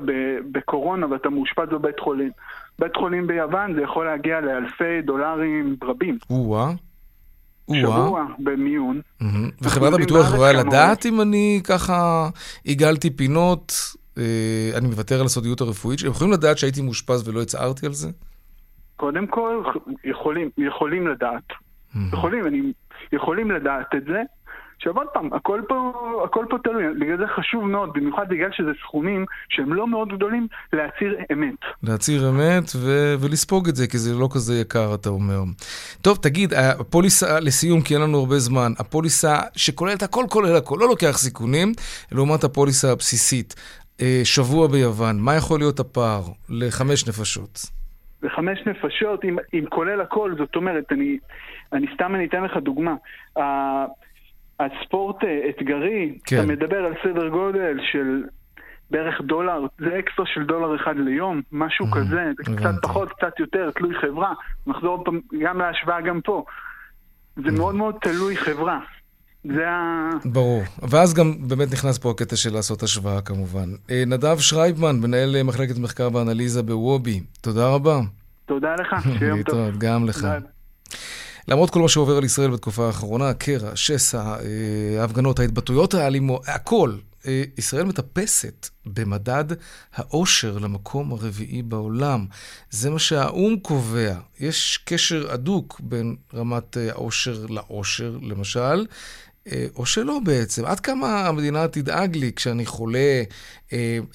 [0.52, 2.32] בקורונה ואתה מאושפז בבית חולים.
[2.80, 6.18] בית חולים ביוון זה יכול להגיע לאלפי דולרים רבים.
[6.30, 6.72] או-אה.
[7.74, 9.02] שבוע במיון.
[9.62, 12.30] וחברת הביטוח יכולה לדעת אם אני ככה
[12.64, 13.74] עיגלתי פינות,
[14.18, 18.10] אה, אני מוותר על הסודיות הרפואית, שהם יכולים לדעת שהייתי מאושפז ולא הצהרתי על זה?
[18.96, 19.64] קודם כל,
[20.04, 21.44] יכולים, יכולים לדעת.
[22.14, 22.62] יכולים, אני,
[23.12, 24.22] יכולים לדעת את זה,
[24.82, 25.94] עכשיו עוד פעם, הכל פה,
[26.26, 30.48] הכל פה תלוי, בגלל זה חשוב מאוד, במיוחד בגלל שזה סכומים שהם לא מאוד גדולים,
[30.74, 31.56] להצהיר אמת.
[31.84, 35.40] להצהיר אמת ו- ולספוג את זה, כי זה לא כזה יקר, אתה אומר.
[36.02, 40.88] טוב, תגיד, הפוליסה, לסיום, כי אין לנו הרבה זמן, הפוליסה שכוללת הכל כולל הכל, לא
[40.88, 41.72] לוקח סיכונים,
[42.12, 43.56] לעומת הפוליסה הבסיסית.
[44.02, 47.60] אה, שבוע ביוון, מה יכול להיות הפער לחמש נפשות?
[48.24, 51.18] לחמש נפשות, אם, אם כולל הכל, זאת אומרת, אני,
[51.74, 52.96] אני סתם אני אתן לך דוגמה.
[54.66, 56.38] הספורט אה, אתגרי, כן.
[56.38, 58.24] אתה מדבר על סדר גודל של
[58.92, 63.40] בערך דולר, זה אקסטרה של דולר אחד ליום, משהו mm, כזה, זה קצת פחות, קצת
[63.40, 64.34] יותר, תלוי חברה.
[64.68, 65.04] נחזור
[65.42, 66.44] גם להשוואה גם פה.
[67.36, 67.52] זה mm.
[67.52, 68.80] מאוד מאוד תלוי חברה.
[69.44, 70.10] זה ה...
[70.26, 70.64] ברור.
[70.90, 73.70] ואז גם באמת נכנס פה הקטע של לעשות השוואה כמובן.
[73.92, 78.00] אה, נדב שרייבמן, מנהל מחלקת מחקר ואנליזה בוובי, תודה רבה.
[78.46, 79.78] תודה לך, שיום טוב.
[79.78, 80.28] גם לך.
[81.48, 86.94] למרות כל מה שעובר על ישראל בתקופה האחרונה, הקרע, השסע, אה, ההפגנות, ההתבטאויות האלימות, הכל,
[87.28, 89.46] אה, ישראל מטפסת במדד
[89.96, 92.26] האושר למקום הרביעי בעולם.
[92.70, 94.16] זה מה שהאו"ם קובע.
[94.40, 98.86] יש קשר הדוק בין רמת אה, האושר לאושר, למשל,
[99.76, 100.66] או שלא בעצם.
[100.66, 103.24] עד כמה המדינה תדאג לי כשאני חולה,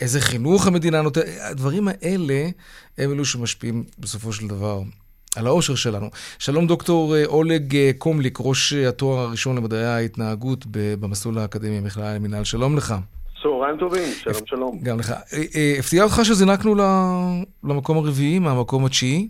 [0.01, 2.49] איזה חינוך המדינה נותנת, הדברים האלה
[2.99, 4.83] הם אלו שמשפיעים בסופו של דבר
[5.37, 6.07] על האושר שלנו.
[6.38, 12.14] שלום דוקטור אה, אולג אה, קומליק, ראש אה, התואר הראשון למדעי ההתנהגות במסלול האקדמי המכללה
[12.14, 12.44] למינהל.
[12.44, 12.94] שלום לך.
[13.42, 14.81] צהריים טובים, שלום שלום.
[14.83, 15.12] גם לך.
[15.79, 16.75] הפתיע אותך שזינקנו
[17.64, 19.29] למקום הרביעי מהמקום התשיעי?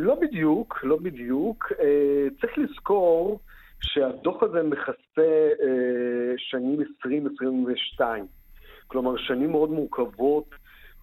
[0.00, 1.72] לא בדיוק, לא בדיוק.
[2.40, 3.40] צריך לזכור
[3.80, 5.30] שהדוח הזה מכסה
[6.36, 8.26] שנים 2022.
[8.86, 10.50] כלומר, שנים מאוד מורכבות.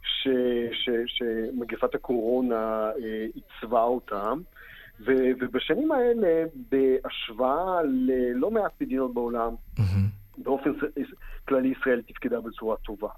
[0.06, 0.28] ש,
[0.72, 4.41] ש, שמגפת הקורונה אה, עיצבה אותם.
[5.00, 9.84] ו, ובשנים האלה, בהשוואה ללא מעט מדינות בעולם, mm-hmm.
[10.38, 10.72] באופן
[11.48, 13.10] כללי ישראל תפקדה בצורה טובה.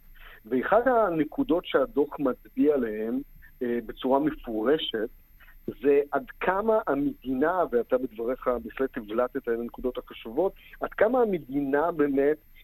[0.46, 3.20] ואחת הנקודות שהדוח מצביע עליהן
[3.62, 5.10] אה, בצורה מפורשת,
[5.82, 12.38] זה עד כמה המדינה, ואתה בדבריך בהחלט הבלטת את הנקודות החשובות, עד כמה המדינה באמת
[12.38, 12.57] אה,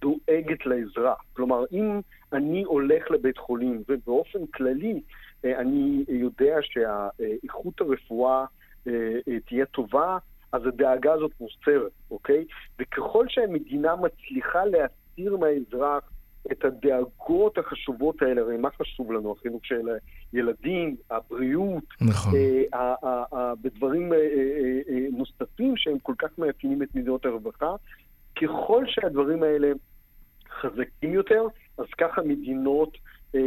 [0.00, 1.18] דואגת לאזרח.
[1.32, 2.00] כלומר, אם
[2.32, 5.00] אני הולך לבית חולים, ובאופן כללי
[5.44, 8.44] אה, אני יודע שאיכות הרפואה
[8.86, 8.92] אה,
[9.28, 10.18] אה, תהיה טובה,
[10.52, 12.44] אז הדאגה הזאת מוסתרת, אוקיי?
[12.78, 16.10] וככל שהמדינה מצליחה להסתיר מהאזרח
[16.52, 19.32] את הדאגות החשובות האלה, הרי מה חשוב לנו?
[19.32, 19.88] החינוך של
[20.32, 22.32] ילדים, הבריאות, נכון.
[22.34, 27.26] אה, אה, אה, אה, בדברים אה, אה, אה, נוספים שהם כל כך מאפיינים את מדינות
[27.26, 27.74] הרווחה,
[28.42, 29.72] ככל שהדברים האלה
[30.60, 31.46] חזקים יותר,
[31.78, 32.98] אז ככה מדינות
[33.34, 33.40] אה,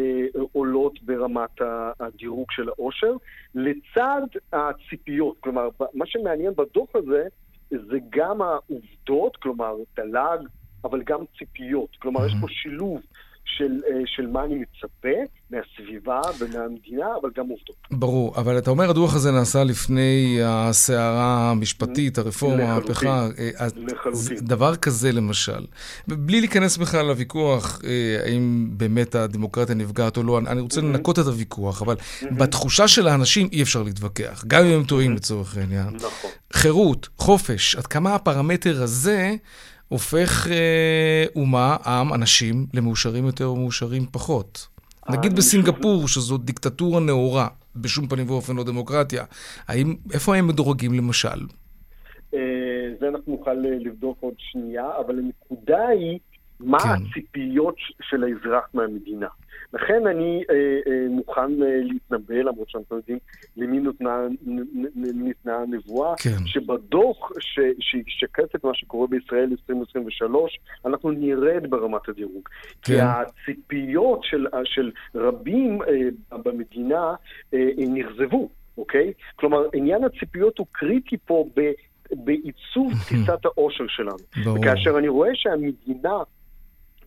[0.51, 1.61] עולות ברמת
[1.99, 3.13] הדירוג של העושר,
[3.55, 4.21] לצד
[4.53, 5.37] הציפיות.
[5.39, 7.27] כלומר, מה שמעניין בדוח הזה,
[7.69, 10.37] זה גם העובדות, כלומר, תל"ג,
[10.83, 11.89] אבל גם ציפיות.
[11.99, 13.01] כלומר, יש פה שילוב
[13.47, 15.17] של, אה, של מה אני מצפה
[15.51, 17.75] מהסביבה ומהמדינה, אבל גם עובדות.
[17.91, 23.27] ברור, אבל אתה אומר, הדוח הזה נעשה לפני הסערה המשפטית, הרפורמה, המהפכה.
[23.39, 24.37] אה, לחלוטין.
[24.41, 25.65] דבר כזה, למשל,
[26.07, 31.25] בלי להיכנס בכלל לוויכוח אה, האם באמת הדמוקרטיה נפגעת או לא, אני רוצה לנקות את
[31.25, 31.95] הוויכוח, אבל
[32.37, 35.87] בתחושה של האנשים אי אפשר להתווכח, גם אם הם טועים לצורך העניין.
[35.95, 36.31] נכון.
[36.53, 39.35] חירות, חופש, עד כמה הפרמטר הזה...
[39.87, 44.67] הופך אה, אומה, עם, אנשים, למאושרים יותר ומאושרים פחות.
[45.09, 49.23] נגיד בסינגפור, שזו דיקטטורה נאורה, בשום פנים ואופן לא דמוקרטיה,
[49.67, 51.39] האם, איפה הם מדורגים למשל?
[52.33, 52.39] אה,
[52.99, 56.19] זה אנחנו נוכל לבדוק עוד שנייה, אבל הנקודה היא
[56.59, 56.89] מה כן.
[56.89, 59.27] הציפיות של האזרח מהמדינה.
[59.73, 60.55] לכן אני אה,
[60.87, 63.17] אה, מוכן אה, להתנבא, למרות שאנחנו יודעים
[63.57, 64.17] למי נותנה,
[64.95, 66.45] ניתנה הנבואה, כן.
[66.45, 72.49] שבדוח ש, שישקף את מה שקורה בישראל 2023, אנחנו נרד ברמת הדירוג.
[72.81, 72.93] כן.
[72.93, 77.13] כי הציפיות של, של רבים אה, במדינה
[77.53, 79.13] אה, נכזבו, אוקיי?
[79.35, 81.71] כלומר, עניין הציפיות הוא קריטי פה ב...
[82.11, 84.17] בעיצוב תפיסת העושר שלנו.
[84.43, 84.57] ברור.
[84.59, 86.17] וכאשר אני רואה שהמדינה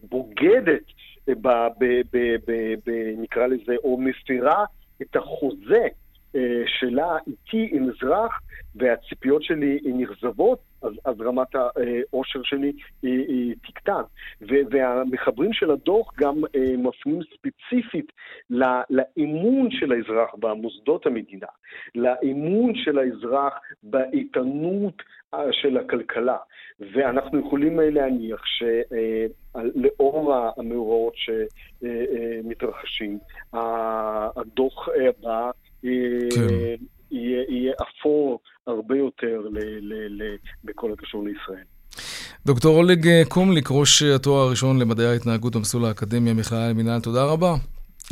[0.02, 0.82] בוגדת
[1.28, 1.48] ב,
[1.78, 4.64] ב, ב, ב, ב, נקרא לזה, או מפירה
[5.02, 5.86] את החוזה
[6.36, 8.40] אה, שלה איתי עם אזרח,
[8.74, 12.72] והציפיות שלי נכזבות, אז, אז רמת העושר שלי
[13.02, 14.02] היא, היא תקטן.
[14.40, 18.12] והמחברים של הדוח גם אה, מפנים ספציפית
[18.50, 21.46] לא, לאמון של האזרח במוסדות המדינה,
[21.94, 25.02] לאמון של האזרח באיתנות
[25.52, 26.36] של הכלכלה.
[26.80, 31.14] ואנחנו יכולים להניח שלאור המאורעות
[31.82, 33.18] שמתרחשים,
[33.52, 35.50] הדוח הבא
[35.82, 35.88] כן.
[37.10, 38.40] יהיה, יהיה אפור
[38.70, 41.64] הרבה יותר ל, ל, ל, בכל הקשור לישראל.
[42.46, 47.54] דוקטור אולג קומליק, ראש התואר הראשון למדעי ההתנהגות במסלול האקדמיה מכללה למינהל, תודה רבה.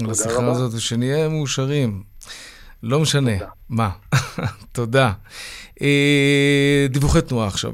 [0.05, 0.51] על השיחה רבה.
[0.51, 2.03] הזאת, ושנהיה מאושרים.
[2.83, 3.39] לא משנה.
[3.39, 3.51] תודה.
[3.69, 3.91] מה?
[4.73, 5.13] תודה.
[5.83, 7.73] אה, דיווחי תנועה עכשיו.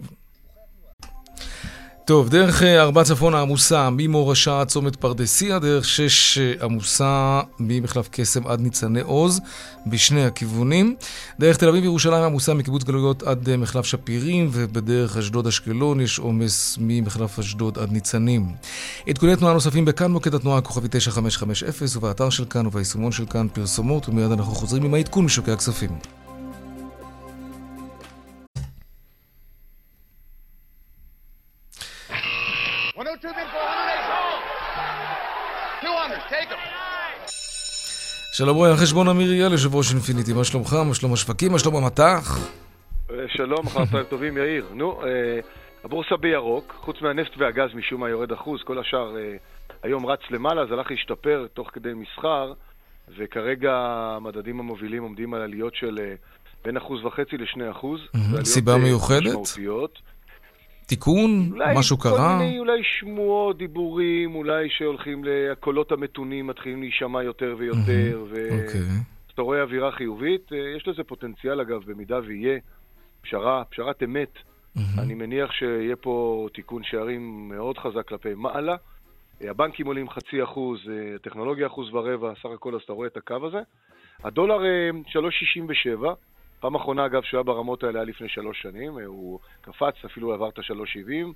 [2.06, 8.08] טוב, דרך אה, ארבע צפון העמוסה, ממורשה עד צומת פרדסיה, דרך שש אה, עמוסה ממחלף
[8.12, 9.40] קסם עד ניצני עוז,
[9.86, 10.96] בשני הכיוונים.
[11.40, 16.18] דרך תל אביב ירושלים עמוסה מקיבוץ גלויות עד אה, מחלף שפירים, ובדרך אשדוד אשקלון יש
[16.18, 18.46] עומס ממחלף אשדוד עד ניצנים.
[19.08, 24.08] עדכוני תנועה נוספים בכאן מוקד התנועה הכוכבי 9550 ובאתר של כאן וביישומון של כאן פרסומות,
[24.08, 26.23] ומיד אנחנו חוזרים עם העדכון משוקי הכספים.
[38.36, 40.72] שלום רואה חשבון אמיר אייל, יושב ראש אינפיניטי, מה שלומך?
[40.88, 41.52] מה שלום השווקים?
[41.52, 42.38] מה שלום המטח?
[43.28, 44.66] שלום, אחר צהריים טובים, יאיר.
[44.72, 45.40] נו, אה,
[45.84, 49.36] הבורסה בירוק, חוץ מהנפט והגז משום מה יורד אחוז, כל השאר אה,
[49.82, 52.52] היום רץ למעלה, אז הלך להשתפר תוך כדי מסחר,
[53.18, 53.72] וכרגע
[54.16, 56.14] המדדים המובילים עומדים על עליות של אה,
[56.64, 58.00] בין אחוז וחצי לשני אחוז.
[58.44, 59.20] סיבה מיוחדת?
[59.26, 59.98] משמעותיות.
[60.86, 61.48] תיקון?
[61.52, 62.38] אולי משהו קרה?
[62.38, 68.48] מיני, אולי שמועות, דיבורים, אולי שהולכים, הקולות המתונים מתחילים להישמע יותר ויותר, ו...
[68.50, 68.80] אוקיי.
[69.38, 72.58] רואה אווירה חיובית, אה, יש לזה פוטנציאל אגב, במידה ויהיה
[73.22, 74.38] פשרה, פשרת אמת.
[74.98, 78.76] אני מניח שיהיה פה תיקון שערים מאוד חזק כלפי מעלה.
[79.42, 83.16] אה, הבנקים עולים חצי אחוז, אה, הטכנולוגיה אחוז ורבע, סך הכל אז אתה רואה את
[83.16, 83.60] הקו הזה.
[84.24, 86.14] הדולר אה, 3.67,
[86.64, 90.34] פעם אחרונה אגב שהוא היה ברמות האלה היה לפני שלוש שנים, אה, הוא קפץ, אפילו
[90.34, 91.32] עבר את ה-3.70,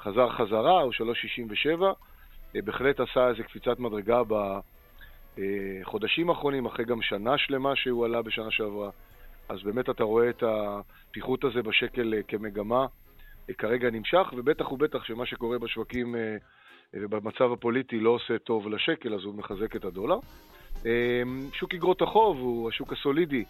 [0.00, 1.82] חזר חזרה, הוא 3.67,
[2.56, 4.22] אה, בהחלט עשה איזה קפיצת מדרגה
[5.38, 8.90] בחודשים האחרונים, אחרי גם שנה שלמה שהוא עלה בשנה שעברה.
[9.48, 12.86] אז באמת אתה רואה את הפיחות הזה בשקל אה, כמגמה
[13.58, 16.14] כרגע נמשך, ובטח ובטח שמה שקורה בשווקים
[16.94, 20.18] ובמצב הפוליטי לא עושה טוב לשקל, אז הוא מחזק את הדולר.
[21.52, 23.44] שוק אגרות החוב הוא השוק הסולידי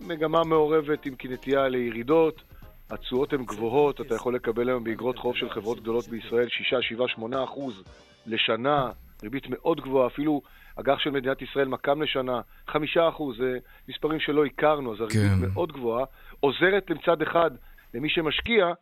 [0.00, 2.42] מגמה מעורבת עם כנטייה לירידות.
[2.90, 7.08] התשואות הן גבוהות, אתה יכול לקבל היום באגרות חוב של חברות גדולות בישראל 6, 7,
[7.08, 7.84] 8 אחוז
[8.26, 8.90] לשנה,
[9.22, 10.42] ריבית מאוד גבוהה, אפילו
[10.76, 15.48] אג"ח של מדינת ישראל מקם לשנה, 5 אחוז, זה מספרים שלא הכרנו, אז הריבית כן.
[15.52, 16.04] מאוד גבוהה,
[16.40, 17.50] עוזרת מצד אחד
[17.94, 18.72] למי שמשקיע,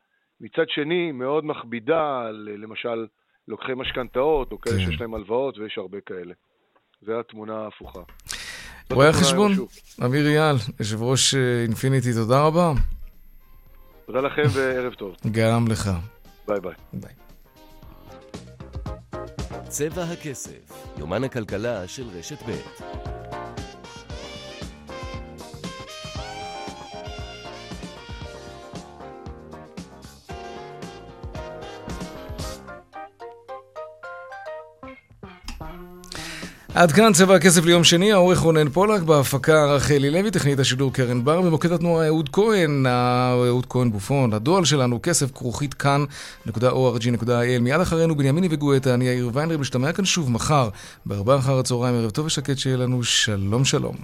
[0.41, 3.07] מצד שני מאוד מכבידה, למשל
[3.49, 4.91] לוקחי משכנתאות, או כאלה כן.
[4.91, 6.35] שיש להם הלוואות, ויש הרבה כאלה.
[7.01, 8.01] זו התמונה ההפוכה.
[8.91, 9.53] רואה החשבון,
[10.05, 12.73] אמיר אייל, יושב ראש אה, אינפיניטי, תודה רבה.
[14.07, 15.17] תודה לכם וערב טוב.
[15.31, 15.91] גם לך.
[16.49, 16.73] ביי ביי.
[16.93, 17.13] ביי.
[19.69, 23.12] צבע הכסף, יומן הכלכלה של רשת ב'
[36.75, 41.25] עד כאן צבע הכסף ליום שני, העורך רונן פולק, בהפקה רחלי לוי, טכנית השידור קרן
[41.25, 47.61] בר, במוקד התנועה אהוד כהן, אהוד כהן בופון, הדואל שלנו, כסף כרוכית כאן.org.il.
[47.61, 50.69] מיד אחרינו בנימיני וגואטה, אני יאיר ויינר, משתמע כאן שוב מחר,
[51.07, 53.97] בארבעה אחר הצהריים, ערב טוב ושקט שיהיה לנו, שלום שלום.